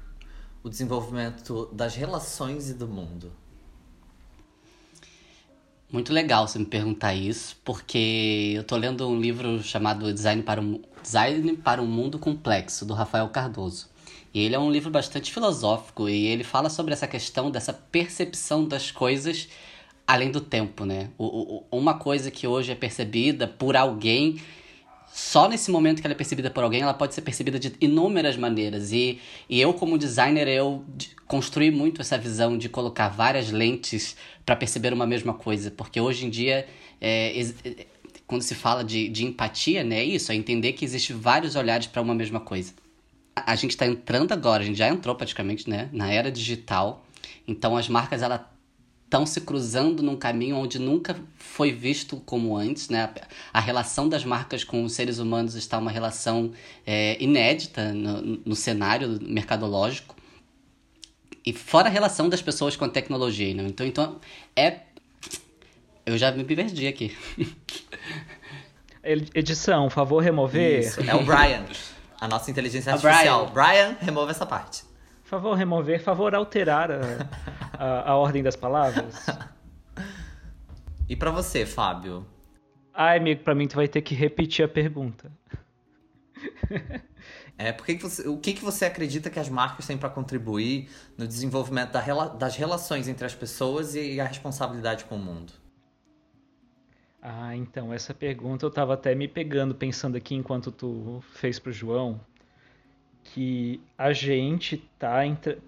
o 0.62 0.68
desenvolvimento 0.68 1.68
das 1.72 1.94
relações 1.94 2.70
e 2.70 2.74
do 2.74 2.88
mundo? 2.88 3.30
Muito 5.92 6.12
legal 6.12 6.46
você 6.46 6.58
me 6.58 6.64
perguntar 6.64 7.14
isso, 7.14 7.56
porque 7.64 8.54
eu 8.54 8.64
tô 8.64 8.76
lendo 8.76 9.08
um 9.08 9.20
livro 9.20 9.62
chamado 9.62 10.12
Design 10.14 10.42
para 10.42 10.60
um, 10.60 10.80
Design 11.02 11.56
para 11.56 11.82
um 11.82 11.86
Mundo 11.86 12.18
Complexo, 12.18 12.84
do 12.84 12.94
Rafael 12.94 13.28
Cardoso. 13.28 13.88
E 14.32 14.40
ele 14.40 14.54
é 14.54 14.58
um 14.58 14.70
livro 14.70 14.90
bastante 14.90 15.32
filosófico 15.32 16.08
e 16.08 16.26
ele 16.26 16.44
fala 16.44 16.70
sobre 16.70 16.92
essa 16.92 17.06
questão 17.06 17.50
dessa 17.50 17.72
percepção 17.72 18.66
das 18.66 18.90
coisas 18.90 19.48
além 20.06 20.30
do 20.30 20.40
tempo, 20.40 20.84
né? 20.84 21.10
O, 21.16 21.24
o, 21.24 21.78
uma 21.78 21.94
coisa 21.94 22.30
que 22.30 22.46
hoje 22.46 22.72
é 22.72 22.74
percebida 22.74 23.46
por 23.46 23.76
alguém, 23.76 24.40
só 25.12 25.48
nesse 25.48 25.70
momento 25.70 26.00
que 26.00 26.06
ela 26.06 26.14
é 26.14 26.16
percebida 26.16 26.50
por 26.50 26.64
alguém, 26.64 26.82
ela 26.82 26.94
pode 26.94 27.14
ser 27.14 27.22
percebida 27.22 27.58
de 27.58 27.72
inúmeras 27.80 28.36
maneiras. 28.36 28.92
E, 28.92 29.20
e 29.48 29.60
eu, 29.60 29.72
como 29.74 29.98
designer, 29.98 30.48
eu 30.48 30.84
construí 31.26 31.70
muito 31.70 32.00
essa 32.00 32.18
visão 32.18 32.58
de 32.58 32.68
colocar 32.68 33.08
várias 33.08 33.50
lentes 33.50 34.16
para 34.44 34.56
perceber 34.56 34.92
uma 34.92 35.06
mesma 35.06 35.34
coisa. 35.34 35.70
Porque 35.70 36.00
hoje 36.00 36.26
em 36.26 36.30
dia, 36.30 36.66
é, 37.00 37.32
quando 38.30 38.42
se 38.42 38.54
fala 38.54 38.84
de, 38.84 39.08
de 39.08 39.26
empatia, 39.26 39.82
né, 39.82 39.98
é 39.98 40.04
isso, 40.04 40.30
é 40.30 40.36
entender 40.36 40.74
que 40.74 40.84
existe 40.84 41.12
vários 41.12 41.56
olhares 41.56 41.88
para 41.88 42.00
uma 42.00 42.14
mesma 42.14 42.38
coisa. 42.38 42.72
A 43.34 43.50
a 43.50 43.56
gente 43.56 43.72
está 43.72 43.84
entrando 43.84 44.30
agora, 44.30 44.62
a 44.62 44.66
gente 44.66 44.78
já 44.78 44.88
entrou 44.88 45.16
praticamente, 45.16 45.68
né, 45.68 45.88
na 45.92 46.12
era 46.12 46.30
digital. 46.30 47.04
Então 47.48 47.76
as 47.76 47.88
marcas 47.88 48.22
estão 49.04 49.26
se 49.26 49.40
cruzando 49.40 50.00
num 50.00 50.14
caminho 50.14 50.54
onde 50.54 50.78
nunca 50.78 51.16
foi 51.36 51.72
visto 51.72 52.18
como 52.18 52.56
antes, 52.56 52.88
né? 52.88 53.12
A 53.52 53.58
relação 53.58 54.08
das 54.08 54.24
marcas 54.24 54.62
com 54.62 54.84
os 54.84 54.92
seres 54.92 55.18
humanos 55.18 55.56
está 55.56 55.76
uma 55.78 55.90
relação 55.90 56.52
é, 56.86 57.20
inédita 57.20 57.92
no, 57.92 58.22
no 58.46 58.54
cenário 58.54 59.18
mercadológico. 59.20 60.14
E 61.44 61.52
fora 61.52 61.88
a 61.88 61.90
relação 61.90 62.28
das 62.28 62.40
pessoas 62.40 62.76
com 62.76 62.84
a 62.84 62.88
tecnologia, 62.88 63.52
né? 63.52 63.64
Então, 63.66 63.84
então 63.84 64.20
é... 64.54 64.82
Eu 66.06 66.16
já 66.16 66.30
me 66.30 66.44
perdi 66.44 66.86
aqui. 66.86 67.16
Edição, 69.02 69.88
favor 69.88 70.22
remover. 70.22 70.80
Isso, 70.80 71.00
é 71.00 71.14
o 71.14 71.24
Brian. 71.24 71.64
a 72.20 72.28
nossa 72.28 72.50
inteligência 72.50 72.92
artificial. 72.92 73.46
Brian. 73.46 73.86
Brian, 73.88 73.96
remova 74.00 74.30
essa 74.30 74.44
parte. 74.44 74.84
Favor 75.24 75.54
remover, 75.54 76.02
favor 76.02 76.34
alterar 76.34 76.90
a, 76.90 77.00
a, 77.72 78.10
a 78.10 78.16
ordem 78.16 78.42
das 78.42 78.56
palavras. 78.56 79.26
E 81.08 81.16
para 81.16 81.30
você, 81.30 81.64
Fábio? 81.64 82.26
Ai, 82.92 83.18
amigo, 83.18 83.42
pra 83.42 83.54
mim 83.54 83.66
tu 83.66 83.76
vai 83.76 83.88
ter 83.88 84.02
que 84.02 84.14
repetir 84.14 84.64
a 84.64 84.68
pergunta. 84.68 85.32
É, 87.56 87.72
porque 87.72 87.94
que 87.94 88.02
você, 88.02 88.26
o 88.26 88.38
que, 88.38 88.54
que 88.54 88.64
você 88.64 88.86
acredita 88.86 89.28
que 89.28 89.38
as 89.38 89.48
marcas 89.50 89.86
têm 89.86 89.98
para 89.98 90.08
contribuir 90.08 90.88
no 91.18 91.28
desenvolvimento 91.28 91.90
da, 91.90 92.00
das 92.28 92.56
relações 92.56 93.06
entre 93.06 93.26
as 93.26 93.34
pessoas 93.34 93.94
e 93.94 94.18
a 94.18 94.24
responsabilidade 94.24 95.04
com 95.04 95.16
o 95.16 95.18
mundo? 95.18 95.52
Ah, 97.22 97.54
então, 97.54 97.92
essa 97.92 98.14
pergunta 98.14 98.64
eu 98.64 98.70
estava 98.70 98.94
até 98.94 99.14
me 99.14 99.28
pegando, 99.28 99.74
pensando 99.74 100.16
aqui 100.16 100.34
enquanto 100.34 100.72
tu 100.72 101.22
fez 101.34 101.58
pro 101.58 101.70
João, 101.70 102.20
que 103.22 103.80
a 103.96 104.12
gente 104.12 104.78
tá, 104.98 105.18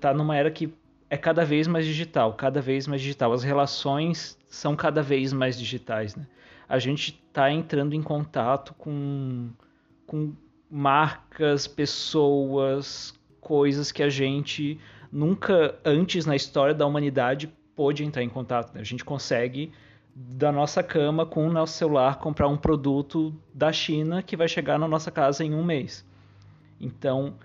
tá 0.01 0.15
numa 0.15 0.37
era 0.37 0.51
que 0.51 0.73
é 1.11 1.17
cada 1.19 1.45
vez 1.45 1.69
mais 1.69 1.85
digital, 1.85 2.33
cada 2.33 2.63
vez 2.63 2.87
mais 2.87 3.03
digital. 3.03 3.33
As 3.35 3.43
relações 3.43 4.39
são 4.49 4.75
cada 4.75 5.03
vez 5.03 5.31
mais 5.31 5.59
digitais, 5.59 6.17
né? 6.17 6.27
A 6.67 6.79
gente 6.79 7.23
está 7.29 7.51
entrando 7.51 7.95
em 7.95 8.03
contato 8.03 8.73
com, 8.79 9.51
com 10.07 10.33
marcas, 10.71 11.67
pessoas, 11.67 13.13
coisas 13.43 13.93
que 13.93 14.03
a 14.03 14.09
gente 14.09 14.81
nunca 15.13 15.79
antes 15.85 16.25
na 16.25 16.35
história 16.35 16.73
da 16.73 16.87
humanidade 16.87 17.53
pôde 17.77 18.03
entrar 18.03 18.23
em 18.23 18.29
contato. 18.31 18.73
Né? 18.73 18.81
A 18.81 18.85
gente 18.85 19.05
consegue 19.05 19.71
da 20.15 20.53
nossa 20.53 20.83
cama 20.83 21.25
com 21.25 21.47
o 21.47 21.53
nosso 21.53 21.79
celular 21.79 22.19
comprar 22.19 22.49
um 22.49 22.57
produto 22.57 23.35
da 23.55 23.73
China 23.73 24.23
que 24.23 24.37
vai 24.37 24.47
chegar 24.47 24.79
na 24.79 24.87
nossa 24.87 25.11
casa 25.11 25.45
em 25.45 25.55
um 25.55 25.65
mês. 25.65 26.07
Então 26.79 27.37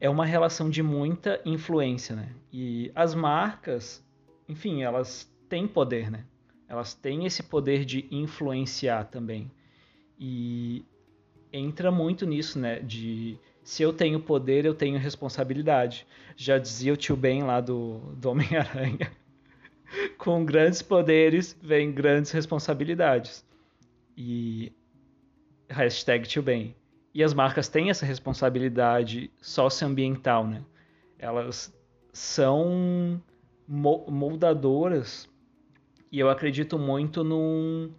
é 0.00 0.08
uma 0.08 0.24
relação 0.24 0.70
de 0.70 0.82
muita 0.82 1.40
influência, 1.44 2.14
né? 2.14 2.28
E 2.52 2.92
as 2.94 3.14
marcas, 3.14 4.04
enfim, 4.48 4.82
elas 4.82 5.32
têm 5.48 5.66
poder, 5.66 6.10
né? 6.10 6.24
Elas 6.68 6.94
têm 6.94 7.26
esse 7.26 7.42
poder 7.42 7.84
de 7.84 8.06
influenciar 8.10 9.04
também. 9.04 9.50
E 10.18 10.84
entra 11.52 11.90
muito 11.90 12.26
nisso, 12.26 12.58
né? 12.58 12.80
De 12.80 13.38
se 13.62 13.82
eu 13.82 13.92
tenho 13.92 14.20
poder, 14.20 14.64
eu 14.64 14.74
tenho 14.74 14.98
responsabilidade. 14.98 16.06
Já 16.36 16.58
dizia 16.58 16.92
o 16.92 16.96
tio 16.96 17.16
Ben 17.16 17.42
lá 17.42 17.60
do, 17.60 17.98
do 18.16 18.30
Homem-Aranha. 18.30 19.10
Com 20.18 20.44
grandes 20.44 20.82
poderes 20.82 21.58
vem 21.62 21.92
grandes 21.92 22.30
responsabilidades. 22.30 23.44
E 24.16 24.72
hashtag 25.68 26.26
tio 26.28 26.42
Ben. 26.42 26.74
E 27.12 27.22
as 27.22 27.32
marcas 27.32 27.68
têm 27.68 27.90
essa 27.90 28.04
responsabilidade 28.04 29.30
socioambiental, 29.40 30.46
né? 30.46 30.62
Elas 31.18 31.72
são 32.12 33.22
moldadoras 33.66 35.28
e 36.10 36.18
eu 36.18 36.28
acredito 36.28 36.78
muito 36.78 37.24
num 37.24 37.90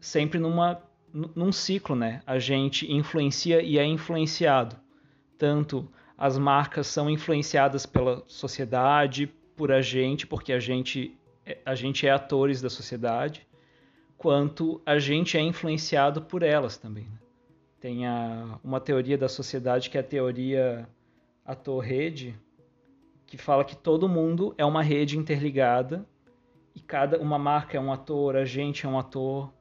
sempre 0.00 0.38
numa 0.38 0.82
num 1.12 1.50
ciclo, 1.50 1.96
né? 1.96 2.20
A 2.26 2.38
gente 2.38 2.90
influencia 2.92 3.62
e 3.62 3.78
é 3.78 3.84
influenciado. 3.84 4.76
Tanto 5.38 5.88
as 6.18 6.36
marcas 6.36 6.86
são 6.86 7.08
influenciadas 7.08 7.86
pela 7.86 8.22
sociedade, 8.26 9.32
por 9.56 9.72
a 9.72 9.80
gente, 9.80 10.26
porque 10.26 10.52
a 10.52 10.60
gente, 10.60 11.16
a 11.64 11.74
gente 11.74 12.06
é 12.06 12.10
atores 12.10 12.60
da 12.60 12.70
sociedade, 12.70 13.46
quanto 14.16 14.80
a 14.84 14.98
gente 14.98 15.36
é 15.36 15.40
influenciado 15.40 16.22
por 16.22 16.42
elas 16.42 16.76
também. 16.76 17.04
Né? 17.04 17.18
Tem 17.80 18.06
a, 18.06 18.58
uma 18.64 18.80
teoria 18.80 19.16
da 19.16 19.28
sociedade 19.28 19.90
que 19.90 19.96
é 19.96 20.00
a 20.00 20.04
teoria 20.04 20.88
ator-rede, 21.44 22.34
que 23.26 23.36
fala 23.36 23.64
que 23.64 23.76
todo 23.76 24.08
mundo 24.08 24.54
é 24.56 24.64
uma 24.64 24.82
rede 24.82 25.18
interligada 25.18 26.06
e 26.74 26.80
cada 26.80 27.18
uma 27.20 27.38
marca 27.38 27.76
é 27.76 27.80
um 27.80 27.92
ator, 27.92 28.36
a 28.36 28.44
gente 28.44 28.86
é 28.86 28.88
um 28.88 28.98
ator 28.98 29.52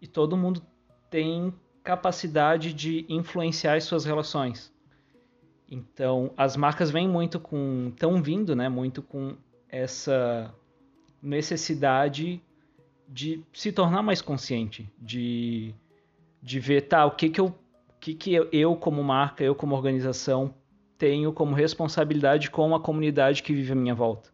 e 0.00 0.06
todo 0.06 0.36
mundo 0.36 0.62
tem 1.10 1.52
capacidade 1.82 2.72
de 2.72 3.06
influenciar 3.08 3.74
as 3.74 3.84
suas 3.84 4.04
relações. 4.04 4.72
Então, 5.70 6.32
as 6.36 6.56
marcas 6.56 6.90
vêm 6.90 7.08
muito 7.08 7.38
com, 7.38 7.88
estão 7.90 8.22
vindo, 8.22 8.56
né, 8.56 8.68
muito 8.68 9.02
com 9.02 9.36
essa 9.68 10.54
necessidade 11.22 12.40
de 13.08 13.42
se 13.52 13.72
tornar 13.72 14.02
mais 14.02 14.20
consciente, 14.20 14.90
de, 14.98 15.74
de 16.42 16.60
ver, 16.60 16.82
tá, 16.82 17.06
o 17.06 17.12
que 17.12 17.30
que 17.30 17.40
eu, 17.40 17.54
que 17.98 18.14
que 18.14 18.32
eu 18.52 18.76
como 18.76 19.02
marca, 19.02 19.42
eu 19.42 19.54
como 19.54 19.74
organização 19.74 20.54
tenho 20.98 21.32
como 21.32 21.54
responsabilidade 21.54 22.50
com 22.50 22.74
a 22.74 22.80
comunidade 22.80 23.42
que 23.42 23.54
vive 23.54 23.72
à 23.72 23.76
minha 23.76 23.94
volta. 23.94 24.30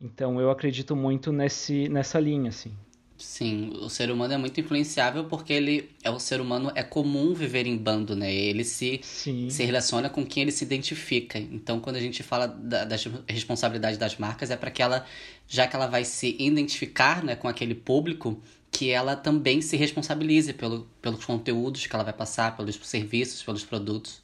Então, 0.00 0.40
eu 0.40 0.50
acredito 0.50 0.96
muito 0.96 1.32
nesse, 1.32 1.88
nessa 1.88 2.18
linha, 2.18 2.48
assim. 2.48 2.72
Sim, 3.20 3.72
o 3.82 3.90
ser 3.90 4.10
humano 4.10 4.32
é 4.32 4.38
muito 4.38 4.58
influenciável 4.58 5.24
porque 5.24 5.52
ele 5.52 5.90
é 6.02 6.10
o 6.10 6.18
ser 6.18 6.40
humano 6.40 6.72
é 6.74 6.82
comum 6.82 7.34
viver 7.34 7.66
em 7.66 7.76
bando, 7.76 8.16
né? 8.16 8.32
Ele 8.32 8.64
se, 8.64 9.00
se 9.02 9.62
relaciona 9.62 10.08
com 10.08 10.24
quem 10.24 10.42
ele 10.44 10.50
se 10.50 10.64
identifica. 10.64 11.38
Então, 11.38 11.80
quando 11.80 11.96
a 11.96 12.00
gente 12.00 12.22
fala 12.22 12.46
da, 12.46 12.86
da 12.86 12.96
responsabilidade 13.28 13.98
das 13.98 14.16
marcas, 14.16 14.50
é 14.50 14.56
para 14.56 14.70
que 14.70 14.82
ela, 14.82 15.04
já 15.46 15.66
que 15.66 15.76
ela 15.76 15.86
vai 15.86 16.02
se 16.02 16.34
identificar 16.38 17.22
né, 17.22 17.36
com 17.36 17.46
aquele 17.46 17.74
público, 17.74 18.40
que 18.70 18.90
ela 18.90 19.14
também 19.14 19.60
se 19.60 19.76
responsabilize 19.76 20.54
pelo, 20.54 20.88
pelos 21.02 21.22
conteúdos 21.22 21.86
que 21.86 21.94
ela 21.94 22.04
vai 22.04 22.14
passar, 22.14 22.56
pelos 22.56 22.76
serviços, 22.82 23.42
pelos 23.42 23.64
produtos. 23.64 24.22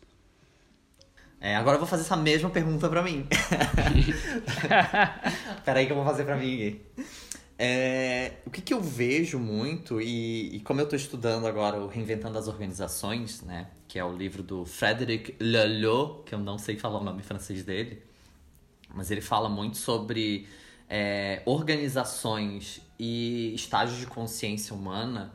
É, 1.39 1.55
agora 1.55 1.77
eu 1.77 1.81
vou 1.81 1.89
fazer 1.89 2.03
essa 2.03 2.17
mesma 2.17 2.49
pergunta 2.49 2.89
para 2.89 3.03
mim. 3.03 3.27
Peraí 5.67 5.85
que 5.85 5.93
eu 5.93 5.97
vou 5.97 6.05
fazer 6.05 6.25
para 6.25 6.37
mim. 6.37 6.81
É, 7.59 8.35
o 8.45 8.51
que, 8.51 8.61
que 8.61 8.75
eu 8.75 8.81
vejo 8.83 9.39
muito, 9.39 10.01
e, 10.01 10.57
e 10.57 10.61
como 10.61 10.81
eu 10.81 10.85
estou 10.85 10.97
estudando 10.97 11.47
agora 11.47 11.79
o 11.79 11.87
Reinventando 11.87 12.39
as 12.39 12.49
Organizações, 12.49 13.41
né? 13.43 13.69
Que 13.89 13.99
é 13.99 14.05
o 14.05 14.15
livro 14.15 14.43
do 14.43 14.65
Frédéric 14.67 15.37
Laloux, 15.41 16.23
que 16.27 16.35
eu 16.35 16.39
não 16.39 16.59
sei 16.59 16.77
falar 16.77 17.01
o 17.01 17.05
nome 17.05 17.23
francês 17.23 17.65
dele, 17.65 18.03
mas 18.95 19.11
ele 19.11 19.23
fala 19.23 19.49
muito 19.49 19.79
sobre 19.79 20.47
é, 20.89 21.43
organizações 21.47 22.83
e 22.99 23.55
estágios 23.55 23.99
de 23.99 24.07
consciência 24.07 24.75
humana. 24.75 25.33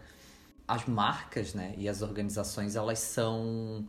As 0.68 0.86
marcas 0.86 1.54
né, 1.54 1.74
e 1.78 1.90
as 1.90 2.02
organizações, 2.02 2.76
elas 2.76 3.00
são 3.00 3.88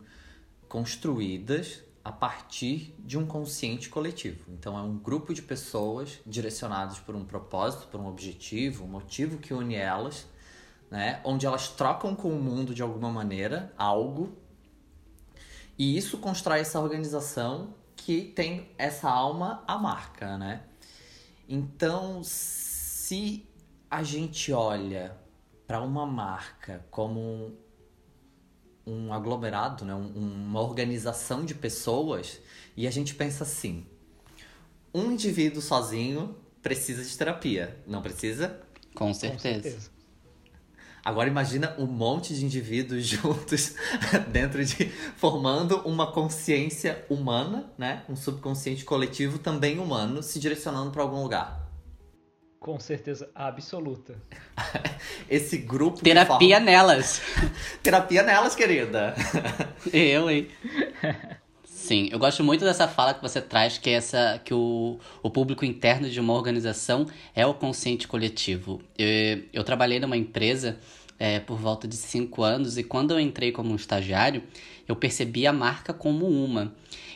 construídas 0.67 1.83
a 2.03 2.11
partir 2.11 2.93
de 2.99 3.17
um 3.17 3.25
consciente 3.25 3.87
coletivo. 3.89 4.43
Então, 4.49 4.77
é 4.77 4.81
um 4.81 4.97
grupo 4.97 5.33
de 5.33 5.41
pessoas 5.41 6.19
direcionadas 6.25 6.99
por 6.99 7.15
um 7.15 7.23
propósito, 7.23 7.87
por 7.87 7.99
um 7.99 8.07
objetivo, 8.07 8.83
um 8.83 8.87
motivo 8.87 9.37
que 9.37 9.53
une 9.53 9.75
elas, 9.75 10.27
né? 10.91 11.21
onde 11.23 11.45
elas 11.45 11.69
trocam 11.69 12.13
com 12.13 12.29
o 12.29 12.41
mundo 12.41 12.73
de 12.73 12.81
alguma 12.81 13.09
maneira 13.09 13.73
algo, 13.77 14.37
e 15.77 15.97
isso 15.97 16.17
constrói 16.17 16.59
essa 16.59 16.79
organização 16.79 17.73
que 17.95 18.21
tem 18.21 18.69
essa 18.77 19.09
alma 19.09 19.63
a 19.65 19.77
marca. 19.77 20.37
Né? 20.37 20.63
Então, 21.47 22.21
se 22.23 23.47
a 23.89 24.03
gente 24.03 24.51
olha 24.51 25.17
para 25.65 25.81
uma 25.81 26.05
marca 26.05 26.85
como 26.91 27.57
um, 28.85 29.13
aglomerado, 29.13 29.85
né? 29.85 29.93
Um, 29.93 30.07
uma 30.47 30.61
organização 30.61 31.45
de 31.45 31.55
pessoas, 31.55 32.39
e 32.75 32.87
a 32.87 32.91
gente 32.91 33.15
pensa 33.15 33.43
assim: 33.43 33.85
um 34.93 35.11
indivíduo 35.11 35.61
sozinho 35.61 36.35
precisa 36.61 37.03
de 37.03 37.17
terapia, 37.17 37.77
não 37.85 38.01
precisa? 38.01 38.59
Com 38.95 39.13
certeza. 39.13 39.35
Com 39.35 39.63
certeza. 39.63 39.93
Agora 41.03 41.27
imagina 41.27 41.75
um 41.77 41.85
monte 41.85 42.33
de 42.33 42.45
indivíduos 42.45 43.03
juntos 43.05 43.75
dentro 44.31 44.63
de 44.63 44.89
formando 45.17 45.77
uma 45.79 46.11
consciência 46.11 47.05
humana, 47.09 47.69
né? 47.77 48.03
Um 48.07 48.15
subconsciente 48.15 48.85
coletivo 48.85 49.37
também 49.37 49.79
humano 49.79 50.23
se 50.23 50.39
direcionando 50.39 50.91
para 50.91 51.01
algum 51.01 51.21
lugar. 51.21 51.62
Com 52.63 52.79
certeza 52.79 53.29
absoluta. 53.35 54.15
Esse 55.29 55.57
grupo. 55.57 56.01
Terapia 56.01 56.61
nelas. 56.61 57.21
Terapia 57.83 58.23
nelas, 58.23 58.55
querida. 58.55 59.13
Eu, 59.91 60.31
hein? 60.31 60.47
Sim, 61.65 62.07
eu 62.09 62.17
gosto 62.17 62.41
muito 62.41 62.63
dessa 62.63 62.87
fala 62.87 63.13
que 63.13 63.21
você 63.21 63.41
traz, 63.41 63.77
que 63.77 63.89
é 63.89 63.93
essa 63.93 64.39
que 64.45 64.53
o, 64.53 64.97
o 65.21 65.29
público 65.29 65.65
interno 65.65 66.09
de 66.09 66.17
uma 66.21 66.31
organização 66.31 67.05
é 67.35 67.45
o 67.45 67.53
consciente 67.53 68.07
coletivo. 68.07 68.81
Eu, 68.97 69.43
eu 69.51 69.63
trabalhei 69.65 69.99
numa 69.99 70.15
empresa 70.15 70.79
é, 71.19 71.41
por 71.41 71.57
volta 71.57 71.85
de 71.85 71.97
cinco 71.97 72.43
anos 72.43 72.77
e 72.77 72.83
quando 72.83 73.11
eu 73.11 73.19
entrei 73.19 73.51
como 73.51 73.73
um 73.73 73.75
estagiário, 73.75 74.41
eu 74.87 74.95
percebi 74.95 75.45
a 75.45 75.51
marca 75.51 75.93
como 75.93 76.25
uma. 76.27 76.73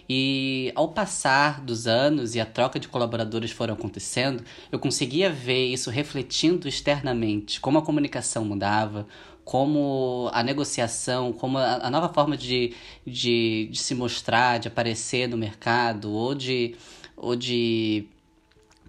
E 0.10 0.72
ao 0.76 0.90
passar 0.90 1.62
dos 1.62 1.86
anos 1.86 2.34
e 2.34 2.40
a 2.40 2.46
troca 2.46 2.80
de 2.80 2.88
colaboradores 2.88 3.52
foram 3.52 3.74
acontecendo, 3.74 4.44
eu 4.72 4.80
conseguia 4.80 5.30
ver 5.30 5.66
isso 5.66 5.90
refletindo 5.90 6.68
externamente, 6.68 7.60
como 7.60 7.78
a 7.78 7.82
comunicação 7.82 8.46
mudava, 8.46 9.06
como 9.44 10.30
a 10.34 10.44
negociação, 10.44 11.34
como 11.34 11.58
a, 11.58 11.88
a 11.88 11.90
nova 11.90 12.10
forma 12.14 12.38
de, 12.38 12.74
de, 13.06 13.70
de, 13.72 13.80
se 13.80 13.96
mostrar, 13.96 14.60
de 14.60 14.68
aparecer 14.68 15.28
no 15.28 15.38
mercado, 15.38 16.12
ou 16.12 16.36
de, 16.36 16.76
ou 17.16 17.36
de 17.36 18.08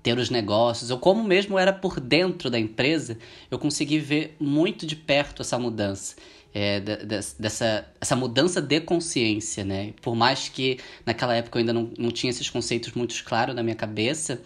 ter 0.08 0.18
os 0.18 0.30
negócios, 0.30 0.90
ou 0.90 0.98
como 0.98 1.22
mesmo 1.22 1.58
era 1.58 1.70
por 1.70 2.00
dentro 2.00 2.48
da 2.48 2.58
empresa, 2.58 3.18
eu 3.50 3.58
consegui 3.58 3.98
ver 3.98 4.34
muito 4.40 4.86
de 4.86 4.96
perto 4.96 5.42
essa 5.42 5.58
mudança. 5.58 6.16
É, 6.54 6.80
dessa 6.80 7.86
essa 8.00 8.16
mudança 8.16 8.62
de 8.62 8.80
consciência, 8.80 9.62
né? 9.66 9.92
Por 10.00 10.16
mais 10.16 10.48
que 10.48 10.78
naquela 11.04 11.36
época 11.36 11.58
eu 11.58 11.60
ainda 11.60 11.74
não, 11.74 11.90
não 11.98 12.10
tinha 12.10 12.30
esses 12.30 12.48
conceitos 12.48 12.94
muito 12.94 13.22
claros 13.22 13.54
na 13.54 13.62
minha 13.62 13.76
cabeça, 13.76 14.40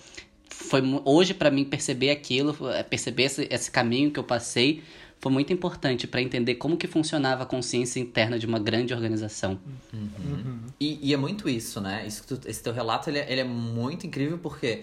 foi 0.51 0.83
hoje 1.05 1.33
para 1.33 1.49
mim 1.49 1.65
perceber 1.65 2.11
aquilo, 2.11 2.57
é, 2.71 2.83
perceber 2.83 3.23
esse, 3.25 3.47
esse 3.49 3.71
caminho 3.71 4.11
que 4.11 4.19
eu 4.19 4.25
passei, 4.25 4.83
foi 5.21 5.31
muito 5.31 5.53
importante 5.53 6.09
para 6.09 6.21
entender 6.21 6.57
como 6.57 6.77
que 6.77 6.89
funcionava 6.89 7.45
a 7.45 7.47
consciência 7.47 8.01
interna 8.01 8.37
de 8.37 8.47
uma 8.47 8.59
grande 8.59 8.93
organização. 8.93 9.61
Uhum. 9.93 10.09
Uhum. 10.19 10.61
E, 10.81 10.99
e, 11.01 11.15
é 11.15 11.17
muito 11.17 11.49
isso, 11.49 11.81
né? 11.81 12.05
Isso 12.05 12.25
esse 12.45 12.61
teu 12.61 12.73
relato 12.73 13.09
ele, 13.09 13.21
é, 13.21 13.31
ele, 13.31 13.41
é 13.41 13.45
muito 13.45 14.05
incrível 14.05 14.39
porque 14.39 14.83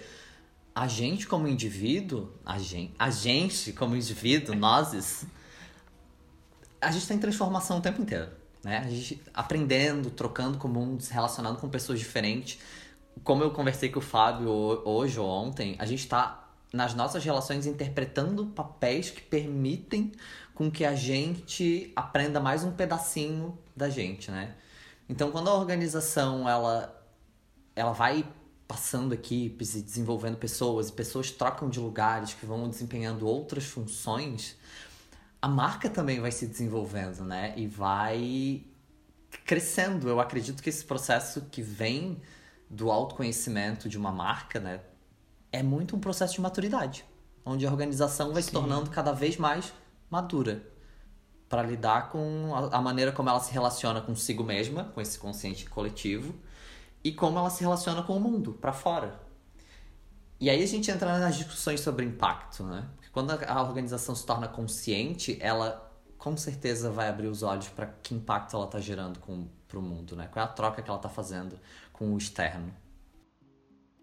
a 0.73 0.87
gente 0.87 1.27
como 1.27 1.47
indivíduo, 1.47 2.31
a 2.45 2.57
gente, 2.57 2.93
a 2.97 3.09
gente 3.09 3.73
como 3.73 3.95
indivíduo, 3.95 4.55
nós, 4.55 5.25
a 6.81 6.91
gente 6.91 7.01
está 7.01 7.13
em 7.13 7.19
transformação 7.19 7.79
o 7.79 7.81
tempo 7.81 8.01
inteiro. 8.01 8.29
Né? 8.63 8.77
A 8.77 8.89
gente 8.89 9.21
aprendendo, 9.33 10.09
trocando 10.09 10.57
com 10.57 10.67
o 10.67 10.71
mundo, 10.71 11.01
se 11.01 11.13
relacionando 11.13 11.59
com 11.59 11.69
pessoas 11.69 11.99
diferentes. 11.99 12.59
Como 13.23 13.43
eu 13.43 13.51
conversei 13.51 13.89
com 13.89 13.99
o 13.99 14.01
Fábio 14.01 14.49
hoje 14.49 15.19
ou 15.19 15.27
ontem, 15.27 15.75
a 15.79 15.85
gente 15.85 15.99
está 15.99 16.47
nas 16.71 16.93
nossas 16.93 17.23
relações 17.23 17.65
interpretando 17.65 18.45
papéis 18.47 19.09
que 19.09 19.21
permitem 19.21 20.11
com 20.53 20.69
que 20.69 20.85
a 20.85 20.93
gente 20.93 21.91
aprenda 21.95 22.39
mais 22.39 22.63
um 22.63 22.71
pedacinho 22.71 23.57
da 23.75 23.89
gente, 23.89 24.29
né? 24.29 24.55
Então, 25.07 25.31
quando 25.31 25.49
a 25.49 25.55
organização 25.55 26.47
ela 26.47 26.95
ela 27.75 27.93
vai 27.93 28.25
passando 28.69 29.13
equipes 29.13 29.73
e 29.73 29.81
desenvolvendo 29.81 30.37
pessoas 30.37 30.89
e 30.89 30.93
pessoas 30.93 31.31
trocam 31.31 31.67
de 31.67 31.79
lugares 31.79 32.35
que 32.35 32.45
vão 32.45 32.69
desempenhando 32.69 33.25
outras 33.27 33.65
funções, 33.65 34.55
a 35.41 35.47
marca 35.47 35.89
também 35.89 36.19
vai 36.19 36.31
se 36.31 36.45
desenvolvendo, 36.45 37.25
né? 37.25 37.51
E 37.57 37.65
vai 37.65 38.63
crescendo. 39.43 40.07
Eu 40.07 40.19
acredito 40.19 40.61
que 40.61 40.69
esse 40.69 40.85
processo 40.85 41.47
que 41.49 41.63
vem 41.63 42.21
do 42.69 42.91
autoconhecimento 42.91 43.89
de 43.89 43.97
uma 43.97 44.11
marca, 44.11 44.59
né, 44.59 44.81
é 45.51 45.63
muito 45.63 45.95
um 45.95 45.99
processo 45.99 46.35
de 46.35 46.41
maturidade, 46.41 47.03
onde 47.43 47.65
a 47.65 47.71
organização 47.71 48.31
vai 48.31 48.43
Sim. 48.43 48.49
se 48.49 48.53
tornando 48.53 48.91
cada 48.91 49.11
vez 49.11 49.35
mais 49.35 49.73
madura 50.11 50.61
para 51.47 51.63
lidar 51.63 52.11
com 52.11 52.53
a, 52.53 52.77
a, 52.77 52.81
maneira 52.81 53.11
como 53.11 53.29
ela 53.29 53.39
se 53.39 53.51
relaciona 53.51 53.99
consigo 53.99 54.43
mesma, 54.43 54.83
com 54.83 55.01
esse 55.01 55.17
consciente 55.17 55.67
coletivo, 55.67 56.35
e 57.03 57.11
como 57.11 57.37
ela 57.37 57.49
se 57.49 57.61
relaciona 57.61 58.03
com 58.03 58.17
o 58.17 58.19
mundo, 58.19 58.53
para 58.53 58.73
fora. 58.73 59.19
E 60.39 60.49
aí 60.49 60.63
a 60.63 60.67
gente 60.67 60.89
entra 60.89 61.19
nas 61.19 61.35
discussões 61.37 61.81
sobre 61.81 62.05
impacto, 62.05 62.63
né? 62.63 62.87
Porque 62.95 63.09
quando 63.11 63.31
a 63.31 63.61
organização 63.61 64.15
se 64.15 64.25
torna 64.25 64.47
consciente, 64.47 65.37
ela 65.41 65.85
com 66.17 66.35
certeza 66.35 66.89
vai 66.89 67.07
abrir 67.09 67.27
os 67.27 67.43
olhos 67.43 67.69
para 67.69 67.87
que 67.87 68.13
impacto 68.13 68.55
ela 68.55 68.65
está 68.65 68.79
gerando 68.79 69.19
para 69.67 69.79
o 69.79 69.81
mundo, 69.81 70.15
né? 70.15 70.27
Qual 70.31 70.45
é 70.45 70.47
a 70.47 70.51
troca 70.51 70.81
que 70.81 70.89
ela 70.89 70.99
está 70.99 71.09
fazendo 71.09 71.57
com 71.99 72.13
o 72.13 72.17
externo. 72.17 72.73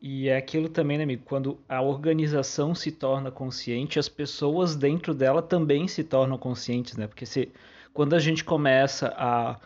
E 0.00 0.28
é 0.28 0.36
aquilo 0.36 0.68
também, 0.68 0.98
né, 0.98 1.04
amigo? 1.04 1.22
Quando 1.24 1.58
a 1.66 1.80
organização 1.80 2.74
se 2.74 2.92
torna 2.92 3.30
consciente, 3.30 3.98
as 3.98 4.08
pessoas 4.08 4.76
dentro 4.76 5.14
dela 5.14 5.40
também 5.40 5.88
se 5.88 6.04
tornam 6.04 6.36
conscientes, 6.36 6.96
né? 6.98 7.06
Porque 7.06 7.24
se, 7.24 7.50
quando 7.94 8.14
a 8.14 8.18
gente 8.18 8.44
começa 8.44 9.08
a 9.16 9.58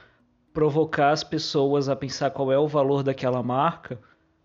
provocar 0.52 1.10
as 1.10 1.22
pessoas 1.22 1.88
a 1.88 1.96
pensar 1.96 2.30
qual 2.30 2.52
é 2.52 2.58
o 2.58 2.68
valor 2.68 3.02
daquela 3.02 3.42
marca, 3.42 3.98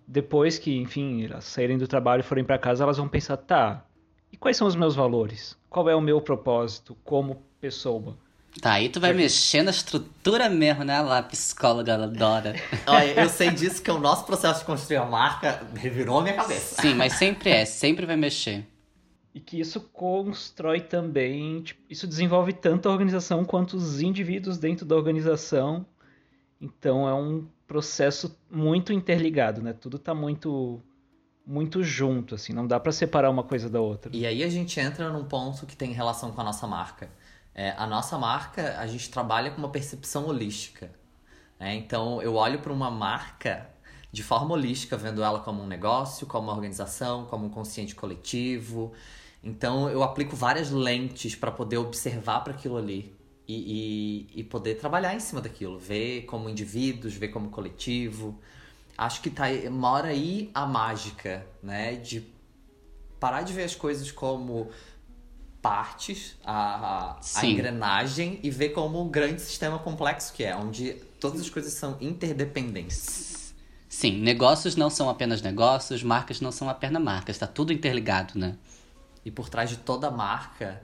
depois 0.08 0.58
que, 0.58 0.78
enfim, 0.78 1.26
elas 1.26 1.46
saírem 1.46 1.78
do 1.78 1.88
trabalho 1.88 2.20
e 2.20 2.24
forem 2.24 2.44
para 2.44 2.58
casa, 2.58 2.84
elas 2.84 2.98
vão 2.98 3.08
pensar, 3.08 3.38
tá, 3.38 3.86
e 4.32 4.38
quais 4.38 4.58
são 4.58 4.68
os 4.68 4.76
meus 4.76 4.96
valores? 4.96 5.58
Qual 5.70 5.90
é 5.90 5.96
o 5.96 6.02
meu 6.02 6.22
propósito 6.22 6.96
como 7.04 7.42
pessoa? 7.60 8.18
Tá, 8.62 8.74
aí 8.74 8.88
tu 8.88 9.00
vai 9.00 9.12
Porque... 9.12 9.24
mexer 9.24 9.64
na 9.64 9.72
estrutura 9.72 10.50
mesmo, 10.50 10.84
né? 10.84 11.02
Lá, 11.02 11.22
psicóloga, 11.24 11.92
ela 11.92 12.06
adora. 12.06 12.56
Olha, 12.88 13.22
eu 13.22 13.30
sei 13.30 13.50
disso 13.50 13.82
que 13.82 13.92
o 13.92 14.00
nosso 14.00 14.26
processo 14.26 14.62
de 14.62 14.66
construir 14.66 14.98
a 14.98 15.06
marca 15.06 15.66
revirou 15.76 16.20
a 16.20 16.22
minha 16.22 16.36
cabeça. 16.36 16.82
Sim, 16.82 16.96
mas 16.96 17.14
sempre 17.14 17.50
é, 17.50 17.66
sempre 17.66 18.06
vai 18.06 18.16
mexer. 18.16 18.66
E 19.34 19.40
que 19.42 19.60
isso 19.60 19.82
constrói 19.92 20.80
também, 20.80 21.62
tipo, 21.62 21.82
isso 21.90 22.08
desenvolve 22.08 22.54
tanto 22.54 22.88
a 22.88 22.92
organização 22.92 23.44
quanto 23.44 23.76
os 23.76 24.00
indivíduos 24.00 24.58
dentro 24.58 24.86
da 24.86 24.96
organização. 24.96 25.86
Então 26.66 27.08
é 27.08 27.14
um 27.14 27.48
processo 27.68 28.38
muito 28.50 28.92
interligado, 28.92 29.62
né? 29.62 29.74
Tudo 29.74 29.98
tá 30.00 30.14
muito 30.14 30.82
muito 31.48 31.84
junto, 31.84 32.34
assim, 32.34 32.54
não 32.54 32.66
dá 32.66 32.80
para 32.80 32.92
separar 32.92 33.30
uma 33.30 33.44
coisa 33.44 33.70
da 33.70 33.80
outra. 33.80 34.12
E 34.16 34.26
aí 34.26 34.44
a 34.44 34.50
gente 34.50 34.80
entra 34.80 35.12
num 35.12 35.26
ponto 35.26 35.68
que 35.68 35.78
tem 35.78 35.92
relação 35.92 36.32
com 36.32 36.42
a 36.42 36.44
nossa 36.44 36.66
marca 36.66 37.08
é, 37.56 37.74
a 37.78 37.88
nossa 37.88 38.18
marca, 38.18 38.78
a 38.78 38.86
gente 38.86 39.10
trabalha 39.10 39.50
com 39.50 39.58
uma 39.58 39.70
percepção 39.70 40.28
holística. 40.28 40.92
Né? 41.58 41.74
Então, 41.76 42.22
eu 42.22 42.36
olho 42.36 42.60
para 42.60 42.74
uma 42.74 42.92
marca 42.92 43.70
de 44.12 44.22
forma 44.22 44.54
holística, 44.54 44.98
vendo 44.98 45.24
ela 45.24 45.40
como 45.40 45.64
um 45.64 45.68
negócio, 45.68 46.28
como 46.28 46.48
uma 46.48 46.54
organização, 46.54 47.26
como 47.26 47.46
um 47.46 47.50
consciente 47.50 47.96
coletivo. 47.96 48.92
Então, 49.42 49.90
eu 49.90 50.04
aplico 50.04 50.36
várias 50.36 50.70
lentes 50.70 51.34
para 51.34 51.50
poder 51.50 51.78
observar 51.78 52.42
para 52.42 52.54
aquilo 52.54 52.76
ali 52.76 53.15
e, 53.48 54.28
e, 54.34 54.40
e, 54.40 54.44
poder 54.44 54.76
trabalhar 54.76 55.14
em 55.16 55.20
cima 55.20 55.42
daquilo, 55.42 55.78
ver 55.78 56.24
como 56.24 56.50
indivíduos, 56.50 57.14
ver 57.14 57.28
como 57.28 57.50
coletivo. 57.50 58.40
Acho 58.98 59.22
que 59.22 59.30
tá, 59.30 59.46
mora 59.72 60.08
aí 60.08 60.50
a 60.54 60.66
mágica, 60.66 61.46
né? 61.62 61.96
De 61.96 62.26
parar 63.20 63.44
de 63.44 63.54
ver 63.54 63.64
as 63.64 63.76
coisas 63.76 64.12
como 64.12 64.70
partes, 65.62 66.38
a, 66.46 67.20
a 67.36 67.46
engrenagem 67.46 68.40
e 68.44 68.52
ver 68.52 68.70
como 68.70 69.02
um 69.02 69.10
grande 69.10 69.42
sistema 69.42 69.80
complexo 69.80 70.32
que 70.32 70.44
é, 70.44 70.56
onde 70.56 70.94
todas 71.20 71.42
as 71.42 71.50
coisas 71.50 71.74
são 71.74 71.98
interdependentes. 72.00 73.54
Sim, 73.90 74.20
negócios 74.22 74.76
não 74.76 74.90
são 74.90 75.10
apenas 75.10 75.42
negócios, 75.42 76.04
marcas 76.04 76.40
não 76.40 76.52
são 76.52 76.70
apenas 76.70 77.02
marcas, 77.02 77.36
está 77.36 77.48
tudo 77.48 77.74
interligado, 77.74 78.38
né? 78.38 78.58
E 79.24 79.32
por 79.32 79.50
trás 79.50 79.70
de 79.70 79.78
toda 79.78 80.12
marca 80.12 80.84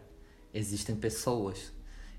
existem 0.53 0.95
pessoas. 0.95 1.71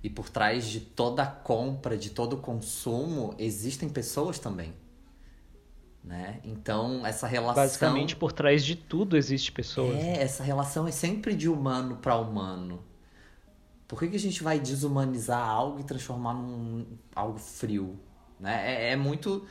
E 0.03 0.11
por 0.11 0.29
trás 0.29 0.67
de 0.67 0.81
toda 0.81 1.25
compra, 1.25 1.97
de 1.97 2.11
todo 2.11 2.37
consumo, 2.37 3.35
existem 3.39 3.89
pessoas 3.89 4.39
também. 4.39 4.75
Né? 6.03 6.41
Então, 6.43 7.07
essa 7.07 7.29
relação. 7.29 7.63
Basicamente, 7.63 8.17
por 8.17 8.33
trás 8.33 8.65
de 8.65 8.75
tudo 8.75 9.17
existe 9.17 9.53
pessoas. 9.53 9.97
É, 9.97 10.21
essa 10.21 10.43
relação 10.43 10.89
é 10.89 10.91
sempre 10.91 11.35
de 11.35 11.49
humano 11.49 11.97
para 11.97 12.17
humano. 12.17 12.83
Por 13.87 14.01
que, 14.01 14.09
que 14.09 14.17
a 14.17 14.21
gente 14.21 14.43
vai 14.43 14.59
desumanizar 14.59 15.47
algo 15.47 15.79
e 15.79 15.85
transformar 15.85 16.35
num 16.35 16.85
algo 17.15 17.39
frio? 17.39 18.01
Né? 18.41 18.89
É, 18.89 18.93
é 18.93 18.97
muito 18.97 19.47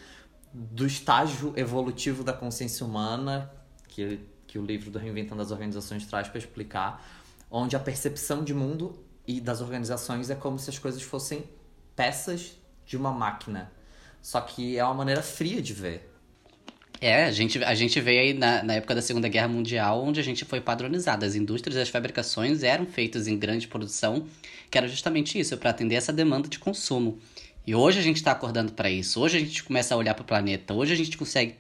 do 0.54 0.86
estágio 0.86 1.54
evolutivo 1.56 2.24
da 2.24 2.34
consciência 2.34 2.86
humana 2.86 3.50
que, 3.88 4.20
que 4.46 4.60
o 4.60 4.66
livro 4.66 4.92
do 4.92 5.00
Reinventando 5.00 5.42
as 5.42 5.52
Organizações 5.52 6.06
traz 6.06 6.28
para 6.28 6.38
explicar, 6.38 7.06
onde 7.50 7.76
a 7.76 7.80
percepção 7.80 8.44
de 8.44 8.54
mundo 8.54 9.00
e 9.28 9.40
das 9.40 9.62
organizações 9.62 10.30
é 10.30 10.36
como 10.36 10.58
se 10.60 10.70
as 10.70 10.80
coisas 10.80 11.02
fossem 11.02 11.44
peças 11.96 12.58
de 12.86 12.98
uma 12.98 13.12
máquina. 13.12 13.72
Só 14.22 14.42
que 14.42 14.78
é 14.78 14.84
uma 14.84 14.94
maneira 14.94 15.22
fria 15.22 15.62
de 15.62 15.74
ver. 15.74 16.10
É, 17.00 17.26
a 17.26 17.32
gente, 17.32 17.64
a 17.64 17.74
gente 17.74 18.00
veio 18.00 18.22
aí 18.22 18.34
na, 18.34 18.62
na 18.62 18.74
época 18.76 18.94
da 18.94 19.02
Segunda 19.02 19.28
Guerra 19.28 19.48
Mundial, 19.48 20.04
onde 20.04 20.20
a 20.20 20.24
gente 20.24 20.46
foi 20.46 20.62
padronizado. 20.62 21.26
As 21.26 21.34
indústrias 21.34 21.76
e 21.76 21.82
as 21.82 21.90
fabricações 21.90 22.62
eram 22.62 22.86
feitas 22.86 23.28
em 23.28 23.38
grande 23.40 23.68
produção, 23.68 24.28
que 24.70 24.78
era 24.78 24.88
justamente 24.88 25.40
isso, 25.40 25.58
para 25.58 25.72
atender 25.72 25.96
essa 25.96 26.14
demanda 26.14 26.48
de 26.48 26.60
consumo. 26.60 27.18
E 27.66 27.74
hoje 27.74 28.00
a 28.00 28.04
gente 28.04 28.18
está 28.18 28.32
acordando 28.32 28.74
para 28.74 28.90
isso. 28.90 29.20
Hoje 29.20 29.38
a 29.38 29.40
gente 29.40 29.64
começa 29.64 29.96
a 29.96 29.98
olhar 29.98 30.14
para 30.14 30.22
o 30.22 30.26
planeta. 30.26 30.74
Hoje 30.76 30.94
a 30.94 30.96
gente 30.96 31.18
consegue 31.18 31.56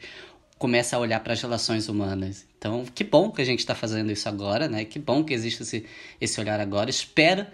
começa 0.61 0.95
a 0.95 0.99
olhar 0.99 1.19
para 1.21 1.33
as 1.33 1.41
relações 1.41 1.89
humanas. 1.89 2.45
Então, 2.55 2.85
que 2.93 3.03
bom 3.03 3.31
que 3.31 3.41
a 3.41 3.45
gente 3.45 3.61
está 3.61 3.73
fazendo 3.73 4.11
isso 4.11 4.29
agora, 4.29 4.67
né? 4.67 4.85
Que 4.85 4.99
bom 4.99 5.23
que 5.23 5.33
existe 5.33 5.63
esse, 5.63 5.87
esse 6.21 6.39
olhar 6.39 6.59
agora. 6.59 6.87
Espero 6.87 7.47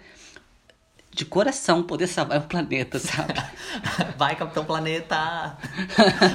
de 1.10 1.24
coração 1.24 1.82
poder 1.82 2.06
salvar 2.06 2.36
o 2.38 2.42
planeta, 2.42 2.98
sabe? 2.98 3.32
Vai, 4.18 4.36
Capitão 4.36 4.62
Planeta! 4.62 5.56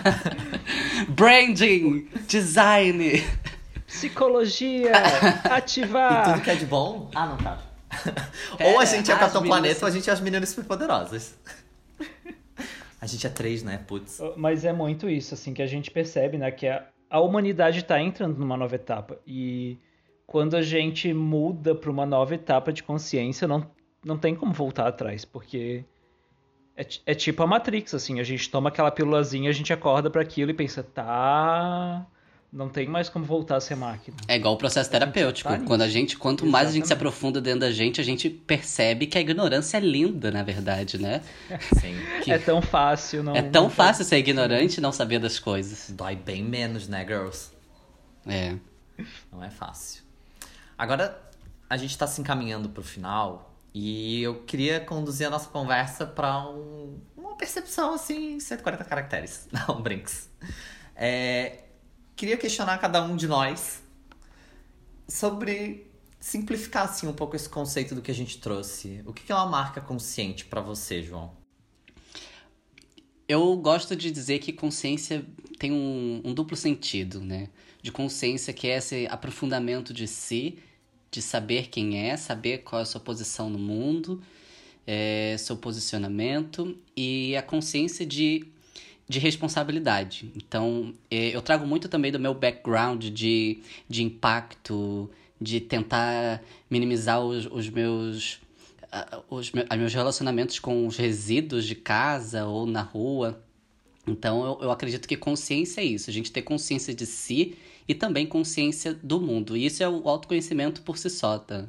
Branding, 1.10 2.10
design, 2.28 3.24
psicologia, 3.86 4.94
ativar. 5.46 6.28
E 6.28 6.34
tudo 6.34 6.44
que 6.44 6.50
é 6.50 6.56
de 6.56 6.66
bom? 6.66 7.12
Ah, 7.14 7.28
não 7.28 7.38
tá. 7.38 7.62
ou 8.60 8.80
a 8.80 8.86
gente 8.86 9.12
é 9.12 9.14
o 9.14 9.20
Capitão 9.20 9.44
Planeta 9.44 9.86
ou 9.86 9.88
a 9.88 9.92
gente 9.92 10.10
é 10.10 10.14
as 10.14 10.20
meninas 10.20 10.50
superpoderosas. 10.50 11.36
A 13.04 13.06
gente 13.06 13.28
é 13.28 13.30
três, 13.30 13.64
né? 13.64 13.84
Putz. 13.86 14.22
Mas 14.38 14.64
é 14.64 14.72
muito 14.72 15.10
isso, 15.10 15.34
assim, 15.34 15.54
que 15.54 15.62
a 15.62 15.68
gente 15.68 15.92
percebe, 15.92 16.38
né? 16.38 16.50
Que 16.50 16.68
a, 16.68 16.88
a 17.10 17.20
humanidade 17.20 17.80
está 17.80 18.00
entrando 18.00 18.38
numa 18.38 18.56
nova 18.56 18.76
etapa. 18.76 19.20
E 19.28 19.78
quando 20.26 20.56
a 20.56 20.62
gente 20.62 21.14
muda 21.14 21.76
para 21.76 21.92
uma 21.92 22.06
nova 22.06 22.34
etapa 22.34 22.72
de 22.72 22.82
consciência, 22.82 23.46
não 23.46 23.70
não 24.06 24.18
tem 24.18 24.34
como 24.34 24.54
voltar 24.54 24.88
atrás, 24.88 25.26
porque 25.26 25.84
é, 26.78 26.86
é 27.06 27.14
tipo 27.14 27.44
a 27.44 27.48
Matrix, 27.48 27.94
assim, 27.94 28.22
a 28.22 28.24
gente 28.24 28.50
toma 28.50 28.70
aquela 28.70 28.90
pílulazinha, 28.90 29.50
a 29.50 29.54
gente 29.54 29.74
acorda 29.74 30.10
para 30.10 30.22
aquilo 30.22 30.52
e 30.52 30.54
pensa, 30.54 30.82
tá, 30.82 32.08
não 32.54 32.70
tem 32.70 32.88
mais 32.88 33.10
como 33.10 33.26
voltar 33.26 33.56
a 33.56 33.60
ser 33.60 33.76
máquina. 33.76 34.16
É 34.28 34.36
igual 34.36 34.54
o 34.54 34.58
processo 34.58 34.90
terapêutico. 34.90 35.50
Tá 35.50 35.60
quando 35.60 35.82
a 35.82 35.90
gente, 35.90 36.16
quanto 36.16 36.46
mais 36.46 36.70
a 36.70 36.72
gente 36.72 36.86
se 36.86 36.94
aprofunda 36.94 37.42
dentro 37.42 37.62
da 37.62 37.72
gente, 37.72 38.00
a 38.00 38.04
gente 38.04 38.30
percebe 38.30 39.08
que 39.08 39.18
a 39.18 39.22
ignorância 39.22 39.78
é 39.78 39.80
linda, 39.80 40.30
na 40.30 40.44
verdade, 40.44 41.02
né? 41.02 41.22
Sim. 41.82 41.96
é 42.32 42.38
tão 42.38 42.62
fácil, 42.62 43.24
não. 43.24 43.36
É 43.36 43.42
tão 43.42 43.64
não 43.64 43.70
fácil 43.72 44.06
ser 44.06 44.18
ignorante 44.18 44.78
e 44.78 44.82
não 44.82 44.92
saber 44.92 45.18
das 45.18 45.40
coisas. 45.40 45.90
Dói 45.90 46.16
bem 46.16 46.44
menos, 46.44 46.88
né, 46.88 47.04
girls? 47.04 47.50
É. 48.28 48.56
Não 49.32 49.44
é 49.44 49.50
fácil. 49.50 50.04
Agora, 50.78 51.20
a 51.68 51.76
gente 51.76 51.98
tá 51.98 52.06
se 52.06 52.22
encaminhando 52.22 52.70
pro 52.70 52.84
final 52.84 53.52
e 53.74 54.22
eu 54.22 54.44
queria 54.44 54.80
conduzir 54.80 55.26
a 55.26 55.30
nossa 55.32 55.50
conversa 55.50 56.06
para 56.06 56.48
um, 56.48 57.00
uma 57.18 57.36
percepção 57.36 57.96
assim, 57.96 58.40
140 58.40 58.84
caracteres. 58.84 59.48
Não, 59.52 59.82
brinks. 59.82 60.30
É, 60.96 61.64
queria 62.16 62.38
questionar 62.38 62.78
cada 62.78 63.04
um 63.04 63.16
de 63.16 63.28
nós 63.28 63.82
sobre 65.08 65.88
simplificar 66.20 66.86
assim 66.86 67.08
um 67.08 67.14
pouco 67.14 67.36
esse 67.36 67.50
conceito 67.50 67.94
do 67.94 68.02
que 68.02 68.12
a 68.12 68.16
gente 68.16 68.38
trouxe. 68.40 69.02
O 69.06 69.14
que 69.14 69.32
é 69.32 69.36
uma 69.36 69.46
marca 69.46 69.82
consciente 69.82 70.46
para 70.46 70.62
você, 70.62 71.02
João? 71.02 71.32
Eu 73.28 73.56
gosto 73.58 73.96
de 73.96 74.12
dizer 74.12 74.40
que 74.40 74.54
consciência 74.54 75.26
tem 75.58 75.72
um, 75.72 76.22
um 76.24 76.34
duplo 76.34 76.56
sentido, 76.56 77.22
né? 77.22 77.50
De 77.82 77.92
consciência 77.92 78.54
que 78.54 78.68
é 78.68 78.78
esse 78.78 79.08
aprofundamento 79.08 79.94
de 79.94 80.08
si 80.08 80.60
de 81.14 81.22
saber 81.22 81.68
quem 81.68 82.10
é, 82.10 82.18
saber 82.18 82.64
qual 82.64 82.80
é 82.80 82.82
a 82.82 82.86
sua 82.88 83.00
posição 83.00 83.48
no 83.48 83.60
mundo, 83.60 84.20
é, 84.86 85.36
seu 85.38 85.56
posicionamento 85.56 86.76
e 86.98 87.36
a 87.36 87.44
consciência 87.44 88.04
de, 88.04 88.48
de 89.14 89.20
responsabilidade. 89.20 90.32
Então, 90.36 90.94
é, 91.10 91.36
eu 91.36 91.42
trago 91.42 91.68
muito 91.68 91.88
também 91.88 92.12
do 92.12 92.20
meu 92.20 92.34
background 92.34 93.06
de, 93.06 93.62
de 93.88 94.04
impacto, 94.04 95.10
de 95.40 95.60
tentar 95.60 96.42
minimizar 96.70 97.22
os, 97.22 97.46
os 97.46 97.70
meus 97.70 98.42
os 99.28 99.52
meus 99.52 99.92
relacionamentos 99.92 100.60
com 100.60 100.86
os 100.86 100.98
resíduos 100.98 101.66
de 101.66 101.74
casa 101.74 102.46
ou 102.46 102.68
na 102.68 102.84
rua. 102.84 103.44
Então, 104.06 104.46
eu, 104.46 104.66
eu 104.66 104.72
acredito 104.72 105.08
que 105.08 105.18
consciência 105.18 105.82
é 105.82 105.84
isso, 105.84 106.12
a 106.12 106.14
gente 106.14 106.32
ter 106.32 106.44
consciência 106.44 106.94
de 106.94 107.08
si 107.08 107.58
e 107.88 107.96
também 107.96 108.28
consciência 108.28 108.94
do 108.94 109.20
mundo. 109.20 109.58
E 109.58 109.66
isso 109.66 109.82
é 109.82 109.90
o 109.90 110.08
autoconhecimento 110.08 110.84
por 110.84 111.00
si 111.00 111.10
só, 111.10 111.40
tá? 111.40 111.68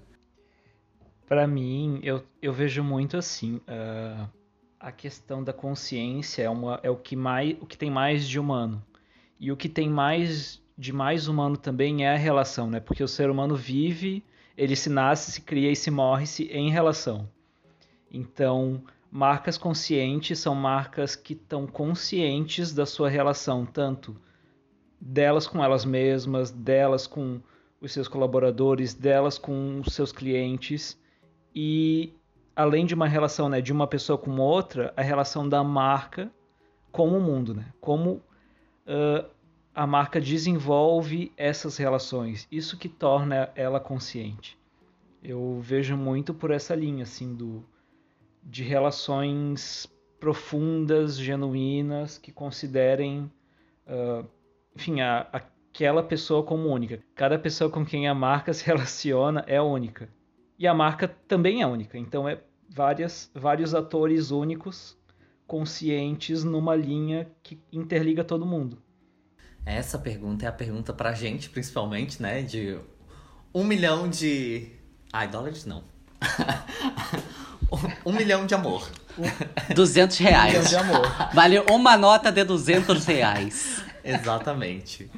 Para 1.26 1.46
mim, 1.46 1.98
eu, 2.02 2.22
eu 2.42 2.52
vejo 2.52 2.84
muito 2.84 3.16
assim. 3.16 3.54
Uh, 3.56 4.28
a 4.84 4.92
questão 4.92 5.42
da 5.42 5.50
consciência 5.50 6.42
é, 6.42 6.50
uma, 6.50 6.78
é 6.82 6.90
o, 6.90 6.96
que 6.96 7.16
mais, 7.16 7.56
o 7.58 7.64
que 7.64 7.76
tem 7.76 7.90
mais 7.90 8.28
de 8.28 8.38
humano. 8.38 8.84
E 9.40 9.50
o 9.50 9.56
que 9.56 9.66
tem 9.66 9.88
mais 9.88 10.62
de 10.76 10.92
mais 10.92 11.26
humano 11.26 11.56
também 11.56 12.04
é 12.04 12.12
a 12.12 12.18
relação, 12.18 12.68
né? 12.68 12.80
Porque 12.80 13.02
o 13.02 13.08
ser 13.08 13.30
humano 13.30 13.56
vive, 13.56 14.22
ele 14.54 14.76
se 14.76 14.90
nasce, 14.90 15.32
se 15.32 15.40
cria 15.40 15.72
e 15.72 15.76
se 15.76 15.90
morre 15.90 16.26
-se 16.26 16.44
em 16.52 16.70
relação. 16.70 17.26
Então, 18.10 18.82
marcas 19.10 19.56
conscientes 19.56 20.38
são 20.38 20.54
marcas 20.54 21.16
que 21.16 21.32
estão 21.32 21.66
conscientes 21.66 22.74
da 22.74 22.84
sua 22.84 23.08
relação, 23.08 23.64
tanto 23.64 24.14
delas 25.00 25.46
com 25.46 25.64
elas 25.64 25.86
mesmas, 25.86 26.50
delas 26.50 27.06
com 27.06 27.40
os 27.80 27.90
seus 27.90 28.06
colaboradores, 28.06 28.92
delas 28.92 29.38
com 29.38 29.80
os 29.80 29.94
seus 29.94 30.12
clientes 30.12 31.00
e 31.54 32.12
além 32.54 32.86
de 32.86 32.94
uma 32.94 33.06
relação 33.06 33.48
né, 33.48 33.60
de 33.60 33.72
uma 33.72 33.86
pessoa 33.86 34.18
com 34.18 34.38
outra, 34.38 34.92
a 34.96 35.02
relação 35.02 35.48
da 35.48 35.62
marca 35.62 36.30
com 36.92 37.08
o 37.08 37.20
mundo, 37.20 37.54
né? 37.54 37.66
Como 37.80 38.22
uh, 38.86 39.28
a 39.74 39.86
marca 39.86 40.20
desenvolve 40.20 41.32
essas 41.36 41.76
relações, 41.76 42.46
isso 42.50 42.78
que 42.78 42.88
torna 42.88 43.50
ela 43.56 43.80
consciente. 43.80 44.56
Eu 45.22 45.58
vejo 45.60 45.96
muito 45.96 46.32
por 46.32 46.50
essa 46.50 46.74
linha 46.74 47.02
assim 47.02 47.34
do 47.34 47.64
de 48.42 48.62
relações 48.62 49.90
profundas, 50.20 51.16
genuínas, 51.18 52.18
que 52.18 52.30
considerem 52.30 53.30
uh, 53.86 54.24
enfim, 54.76 55.00
a, 55.00 55.26
aquela 55.32 56.02
pessoa 56.02 56.42
como 56.42 56.68
única. 56.68 57.00
Cada 57.14 57.38
pessoa 57.38 57.70
com 57.70 57.84
quem 57.84 58.08
a 58.08 58.14
marca 58.14 58.52
se 58.52 58.64
relaciona 58.66 59.44
é 59.46 59.60
única. 59.60 60.08
E 60.64 60.66
a 60.66 60.72
marca 60.72 61.06
também 61.28 61.60
é 61.60 61.66
única. 61.66 61.98
Então 61.98 62.26
é 62.26 62.38
várias, 62.70 63.30
vários 63.34 63.74
atores 63.74 64.30
únicos, 64.30 64.96
conscientes 65.46 66.42
numa 66.42 66.74
linha 66.74 67.30
que 67.42 67.60
interliga 67.70 68.24
todo 68.24 68.46
mundo. 68.46 68.82
Essa 69.66 69.98
pergunta 69.98 70.46
é 70.46 70.48
a 70.48 70.52
pergunta 70.52 70.90
pra 70.94 71.12
gente, 71.12 71.50
principalmente, 71.50 72.22
né? 72.22 72.40
De 72.40 72.78
um 73.54 73.62
milhão 73.62 74.08
de. 74.08 74.70
Ai, 75.12 75.28
dólares 75.28 75.66
não. 75.66 75.84
um 78.06 78.12
milhão 78.12 78.46
de 78.46 78.54
amor. 78.54 78.90
200 79.74 80.16
reais. 80.16 80.54
Um 80.54 80.56
milhão 80.56 80.66
de 80.66 80.76
amor. 80.76 81.28
Vale 81.34 81.58
uma 81.70 81.94
nota 81.98 82.32
de 82.32 82.42
200 82.42 83.04
reais. 83.04 83.84
Exatamente. 84.02 85.10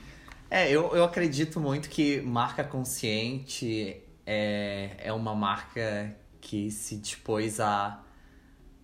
É, 0.50 0.68
eu, 0.68 0.92
eu 0.92 1.04
acredito 1.04 1.60
muito 1.60 1.88
que 1.88 2.20
marca 2.22 2.64
consciente 2.64 4.02
é, 4.26 4.96
é 4.98 5.12
uma 5.12 5.34
marca 5.34 6.14
que 6.40 6.70
se 6.70 6.96
dispôs 6.96 7.60
a 7.60 8.02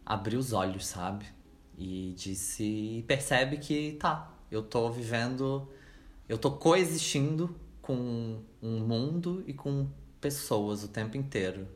abrir 0.06 0.36
os 0.36 0.52
olhos, 0.52 0.86
sabe? 0.86 1.26
E 1.76 2.14
disse 2.16 3.04
percebe 3.08 3.56
que 3.58 3.96
tá, 4.00 4.32
eu 4.50 4.62
tô 4.62 4.90
vivendo, 4.90 5.68
eu 6.28 6.38
tô 6.38 6.52
coexistindo 6.52 7.54
com 7.80 8.40
um 8.62 8.78
mundo 8.80 9.42
e 9.46 9.52
com 9.52 9.88
pessoas 10.20 10.84
o 10.84 10.88
tempo 10.88 11.16
inteiro. 11.16 11.66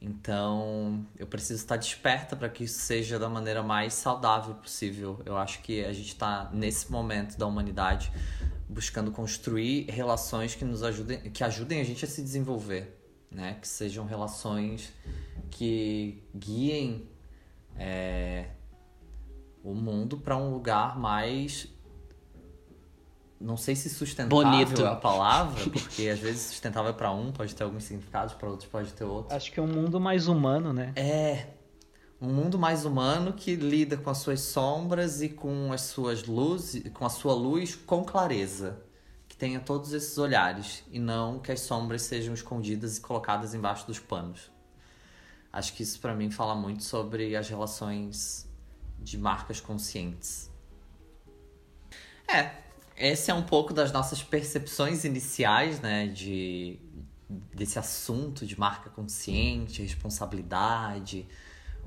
Então, 0.00 1.04
eu 1.18 1.26
preciso 1.26 1.60
estar 1.60 1.76
desperta 1.76 2.36
para 2.36 2.48
que 2.48 2.64
isso 2.64 2.80
seja 2.80 3.18
da 3.18 3.28
maneira 3.28 3.62
mais 3.62 3.94
saudável 3.94 4.54
possível. 4.54 5.20
Eu 5.24 5.36
acho 5.36 5.60
que 5.60 5.84
a 5.84 5.92
gente 5.92 6.08
está 6.08 6.48
nesse 6.52 6.90
momento 6.90 7.36
da 7.36 7.46
humanidade 7.46 8.12
buscando 8.68 9.10
construir 9.10 9.86
relações 9.90 10.54
que 10.54 10.64
nos 10.64 10.82
ajudem, 10.82 11.18
que 11.30 11.42
ajudem 11.42 11.80
a 11.80 11.84
gente 11.84 12.04
a 12.04 12.08
se 12.08 12.22
desenvolver, 12.22 13.00
né? 13.30 13.58
Que 13.60 13.66
sejam 13.66 14.04
relações 14.04 14.92
que 15.50 16.22
guiem 16.36 17.08
é, 17.76 18.50
o 19.64 19.74
mundo 19.74 20.18
para 20.18 20.36
um 20.36 20.50
lugar 20.50 20.98
mais 20.98 21.68
não 23.40 23.56
sei 23.56 23.76
se 23.76 23.88
sustentável 23.88 24.44
Bonito. 24.44 24.84
é 24.84 24.88
a 24.88 24.96
palavra, 24.96 25.62
porque 25.70 26.08
às 26.08 26.18
vezes 26.18 26.42
sustentável 26.42 26.92
para 26.92 27.12
um 27.12 27.30
pode 27.30 27.54
ter 27.54 27.62
alguns 27.62 27.84
significados, 27.84 28.34
para 28.34 28.48
outros 28.48 28.68
pode 28.68 28.92
ter 28.92 29.04
outros. 29.04 29.32
Acho 29.32 29.52
que 29.52 29.60
é 29.60 29.62
um 29.62 29.68
mundo 29.68 30.00
mais 30.00 30.26
humano, 30.26 30.72
né? 30.72 30.92
É. 30.96 31.57
Um 32.20 32.32
mundo 32.32 32.58
mais 32.58 32.84
humano 32.84 33.32
que 33.32 33.54
lida 33.54 33.96
com 33.96 34.10
as 34.10 34.18
suas 34.18 34.40
sombras 34.40 35.22
e 35.22 35.28
com 35.28 35.72
as 35.72 35.82
suas 35.82 36.24
luzes, 36.24 36.90
com 36.92 37.06
a 37.06 37.08
sua 37.08 37.32
luz 37.32 37.76
com 37.76 38.04
clareza. 38.04 38.82
Que 39.28 39.36
tenha 39.36 39.60
todos 39.60 39.92
esses 39.92 40.18
olhares 40.18 40.82
e 40.90 40.98
não 40.98 41.38
que 41.38 41.52
as 41.52 41.60
sombras 41.60 42.02
sejam 42.02 42.34
escondidas 42.34 42.96
e 42.96 43.00
colocadas 43.00 43.54
embaixo 43.54 43.86
dos 43.86 44.00
panos. 44.00 44.50
Acho 45.52 45.72
que 45.74 45.82
isso 45.82 46.00
para 46.00 46.14
mim 46.14 46.30
fala 46.30 46.54
muito 46.54 46.82
sobre 46.82 47.36
as 47.36 47.48
relações 47.48 48.48
de 48.98 49.16
marcas 49.16 49.60
conscientes. 49.60 50.50
É, 52.26 52.50
esse 52.96 53.30
é 53.30 53.34
um 53.34 53.42
pouco 53.42 53.72
das 53.72 53.92
nossas 53.92 54.22
percepções 54.22 55.04
iniciais, 55.04 55.80
né, 55.80 56.08
de 56.08 56.80
desse 57.54 57.78
assunto 57.78 58.46
de 58.46 58.58
marca 58.58 58.88
consciente, 58.88 59.82
responsabilidade, 59.82 61.28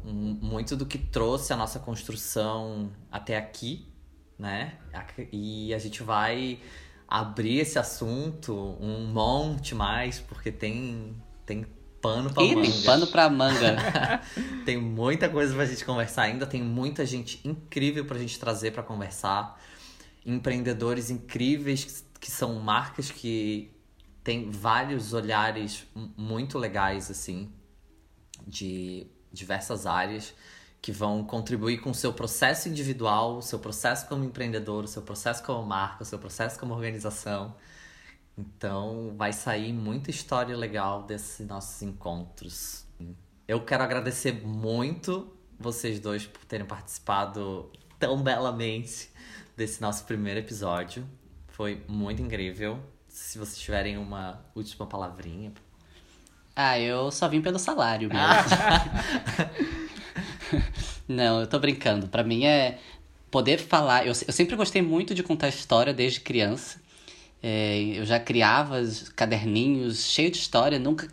muito 0.03 0.75
do 0.75 0.85
que 0.85 0.97
trouxe 0.97 1.53
a 1.53 1.55
nossa 1.55 1.79
construção 1.79 2.91
até 3.11 3.37
aqui, 3.37 3.87
né? 4.37 4.77
E 5.31 5.73
a 5.73 5.79
gente 5.79 6.03
vai 6.03 6.59
abrir 7.07 7.59
esse 7.59 7.77
assunto 7.77 8.53
um 8.79 9.05
monte 9.05 9.75
mais, 9.75 10.19
porque 10.19 10.51
tem 10.51 11.15
tem 11.45 11.65
pano 12.01 12.33
pra 12.33 12.43
Ih, 12.43 12.55
manga. 12.55 12.67
Tem 12.67 12.81
pano 12.83 13.07
pra 13.07 13.29
manga. 13.29 14.21
tem 14.65 14.77
muita 14.77 15.29
coisa 15.29 15.53
pra 15.53 15.65
gente 15.65 15.85
conversar 15.85 16.23
ainda, 16.23 16.47
tem 16.47 16.63
muita 16.63 17.05
gente 17.05 17.39
incrível 17.47 18.05
pra 18.05 18.17
gente 18.17 18.39
trazer 18.39 18.71
para 18.71 18.81
conversar 18.81 19.61
empreendedores 20.25 21.09
incríveis 21.09 22.05
que 22.19 22.29
são 22.29 22.55
marcas 22.55 23.09
que 23.09 23.71
têm 24.23 24.49
vários 24.51 25.13
olhares 25.13 25.85
muito 26.15 26.57
legais 26.57 27.09
assim 27.09 27.51
de 28.47 29.07
diversas 29.31 29.85
áreas 29.85 30.33
que 30.81 30.91
vão 30.91 31.23
contribuir 31.23 31.79
com 31.79 31.91
o 31.91 31.95
seu 31.95 32.11
processo 32.11 32.67
individual, 32.67 33.37
o 33.37 33.41
seu 33.41 33.59
processo 33.59 34.07
como 34.07 34.23
empreendedor, 34.23 34.83
o 34.83 34.87
seu 34.87 35.03
processo 35.03 35.43
como 35.43 35.63
marca, 35.63 36.01
o 36.01 36.05
seu 36.05 36.17
processo 36.17 36.59
como 36.59 36.73
organização. 36.73 37.55
Então, 38.35 39.13
vai 39.15 39.31
sair 39.31 39.71
muita 39.71 40.09
história 40.09 40.57
legal 40.57 41.03
desses 41.03 41.45
nossos 41.47 41.81
encontros. 41.83 42.85
Eu 43.47 43.63
quero 43.63 43.83
agradecer 43.83 44.45
muito 44.45 45.31
vocês 45.59 45.99
dois 45.99 46.25
por 46.25 46.43
terem 46.45 46.65
participado 46.65 47.71
tão 47.99 48.23
belamente 48.23 49.11
desse 49.55 49.81
nosso 49.81 50.05
primeiro 50.05 50.39
episódio. 50.39 51.07
Foi 51.49 51.83
muito 51.87 52.21
incrível. 52.21 52.79
Se 53.07 53.37
vocês 53.37 53.59
tiverem 53.59 53.97
uma 53.97 54.43
última 54.55 54.87
palavrinha. 54.87 55.53
Ah, 56.55 56.79
eu 56.79 57.11
só 57.11 57.27
vim 57.27 57.41
pelo 57.41 57.57
salário 57.57 58.09
mesmo. 58.09 58.31
Não, 61.07 61.41
eu 61.41 61.47
tô 61.47 61.59
brincando. 61.59 62.07
Pra 62.07 62.23
mim 62.23 62.45
é 62.45 62.77
poder 63.29 63.57
falar. 63.57 64.05
Eu, 64.05 64.13
eu 64.27 64.33
sempre 64.33 64.55
gostei 64.55 64.81
muito 64.81 65.15
de 65.15 65.23
contar 65.23 65.47
história 65.47 65.93
desde 65.93 66.19
criança. 66.19 66.81
É, 67.41 67.79
eu 67.95 68.05
já 68.05 68.19
criava 68.19 68.81
caderninhos 69.15 70.05
cheios 70.05 70.33
de 70.33 70.37
história, 70.37 70.77
nunca 70.77 71.07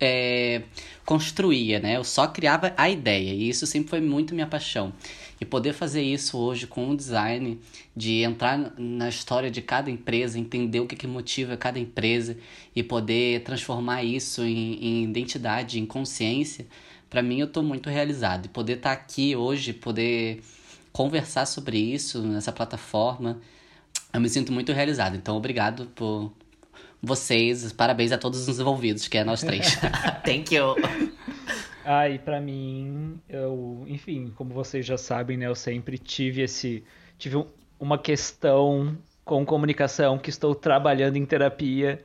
é, 0.00 0.62
construía, 1.04 1.78
né? 1.78 1.96
Eu 1.96 2.04
só 2.04 2.26
criava 2.26 2.72
a 2.76 2.88
ideia 2.88 3.32
e 3.34 3.48
isso 3.48 3.66
sempre 3.66 3.90
foi 3.90 4.00
muito 4.00 4.34
minha 4.34 4.46
paixão. 4.46 4.92
E 5.40 5.44
poder 5.44 5.72
fazer 5.72 6.02
isso 6.02 6.38
hoje 6.38 6.66
com 6.66 6.90
o 6.90 6.96
design, 6.96 7.58
de 7.96 8.22
entrar 8.22 8.72
na 8.78 9.08
história 9.08 9.50
de 9.50 9.60
cada 9.60 9.90
empresa, 9.90 10.38
entender 10.38 10.80
o 10.80 10.86
que, 10.86 10.96
que 10.96 11.06
motiva 11.06 11.56
cada 11.56 11.78
empresa 11.78 12.36
e 12.74 12.82
poder 12.82 13.42
transformar 13.42 14.02
isso 14.04 14.42
em, 14.42 14.84
em 14.84 15.04
identidade, 15.04 15.78
em 15.78 15.86
consciência, 15.86 16.66
para 17.08 17.22
mim 17.22 17.40
eu 17.40 17.46
estou 17.46 17.62
muito 17.62 17.90
realizado. 17.90 18.46
E 18.46 18.48
poder 18.48 18.76
estar 18.76 18.94
tá 18.94 19.02
aqui 19.02 19.34
hoje, 19.34 19.72
poder 19.72 20.42
conversar 20.92 21.46
sobre 21.46 21.78
isso 21.78 22.22
nessa 22.22 22.52
plataforma, 22.52 23.40
eu 24.12 24.20
me 24.20 24.28
sinto 24.28 24.52
muito 24.52 24.72
realizado. 24.72 25.16
Então, 25.16 25.36
obrigado 25.36 25.86
por 25.94 26.32
vocês, 27.02 27.72
parabéns 27.72 28.12
a 28.12 28.18
todos 28.18 28.48
os 28.48 28.58
envolvidos, 28.58 29.08
que 29.08 29.18
é 29.18 29.24
nós 29.24 29.40
três. 29.40 29.78
Thank 30.24 30.54
you. 30.54 30.76
Ah, 31.84 32.08
e 32.08 32.18
pra 32.18 32.40
mim, 32.40 33.20
eu, 33.28 33.84
enfim, 33.88 34.32
como 34.36 34.52
vocês 34.52 34.84
já 34.84 34.96
sabem, 34.96 35.36
né, 35.36 35.46
eu 35.46 35.54
sempre 35.54 35.98
tive 35.98 36.42
esse, 36.42 36.84
tive 37.18 37.44
uma 37.78 37.98
questão 37.98 38.96
com 39.24 39.44
comunicação 39.46 40.18
que 40.18 40.30
estou 40.30 40.54
trabalhando 40.54 41.16
em 41.16 41.24
terapia 41.24 42.04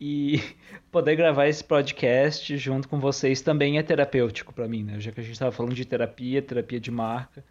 e 0.00 0.42
poder 0.90 1.16
gravar 1.16 1.48
esse 1.48 1.64
podcast 1.64 2.56
junto 2.56 2.88
com 2.88 3.00
vocês 3.00 3.40
também 3.40 3.78
é 3.78 3.82
terapêutico 3.82 4.52
para 4.52 4.68
mim, 4.68 4.82
né? 4.82 5.00
Já 5.00 5.10
que 5.10 5.20
a 5.20 5.22
gente 5.22 5.32
estava 5.32 5.52
falando 5.52 5.74
de 5.74 5.84
terapia, 5.84 6.42
terapia 6.42 6.78
de 6.80 6.90
marca, 6.90 7.44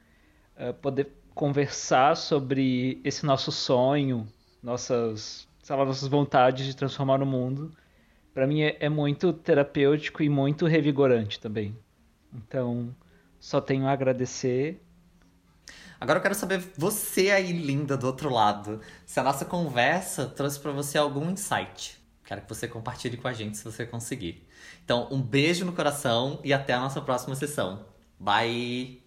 uh, 0.58 0.74
poder 0.76 1.08
conversar 1.34 2.16
sobre 2.16 3.00
esse 3.04 3.26
nosso 3.26 3.52
sonho, 3.52 4.28
nossas, 4.62 5.48
sei 5.68 5.76
lá, 5.76 5.84
nossas 5.84 6.08
vontades 6.08 6.66
de 6.66 6.74
transformar 6.74 7.22
o 7.22 7.26
mundo, 7.26 7.74
para 8.34 8.48
mim 8.48 8.62
é, 8.62 8.78
é 8.80 8.88
muito 8.88 9.34
terapêutico 9.34 10.24
e 10.24 10.30
muito 10.30 10.66
revigorante 10.66 11.42
também. 11.42 11.78
Então, 12.34 12.96
só 13.38 13.60
tenho 13.60 13.86
a 13.86 13.92
agradecer 13.92 14.82
Agora 16.00 16.20
eu 16.20 16.22
quero 16.22 16.36
saber 16.36 16.64
você 16.78 17.32
aí, 17.32 17.52
linda, 17.52 17.98
do 17.98 18.06
outro 18.06 18.30
lado. 18.30 18.80
Se 19.04 19.20
a 19.20 19.24
nossa 19.24 19.44
conversa 19.44 20.28
trouxe 20.28 20.60
para 20.60 20.72
você 20.72 20.96
algum 20.96 21.32
insight. 21.32 22.00
Quero 22.24 22.42
que 22.42 22.50
você 22.50 22.68
compartilhe 22.68 23.18
com 23.18 23.28
a 23.28 23.34
gente 23.34 23.58
se 23.58 23.64
você 23.64 23.84
conseguir. 23.84 24.48
Então, 24.86 25.08
um 25.12 25.20
beijo 25.20 25.66
no 25.66 25.74
coração 25.74 26.40
e 26.44 26.54
até 26.54 26.74
a 26.74 26.80
nossa 26.80 27.02
próxima 27.02 27.36
sessão. 27.36 27.84
Bye! 28.20 29.07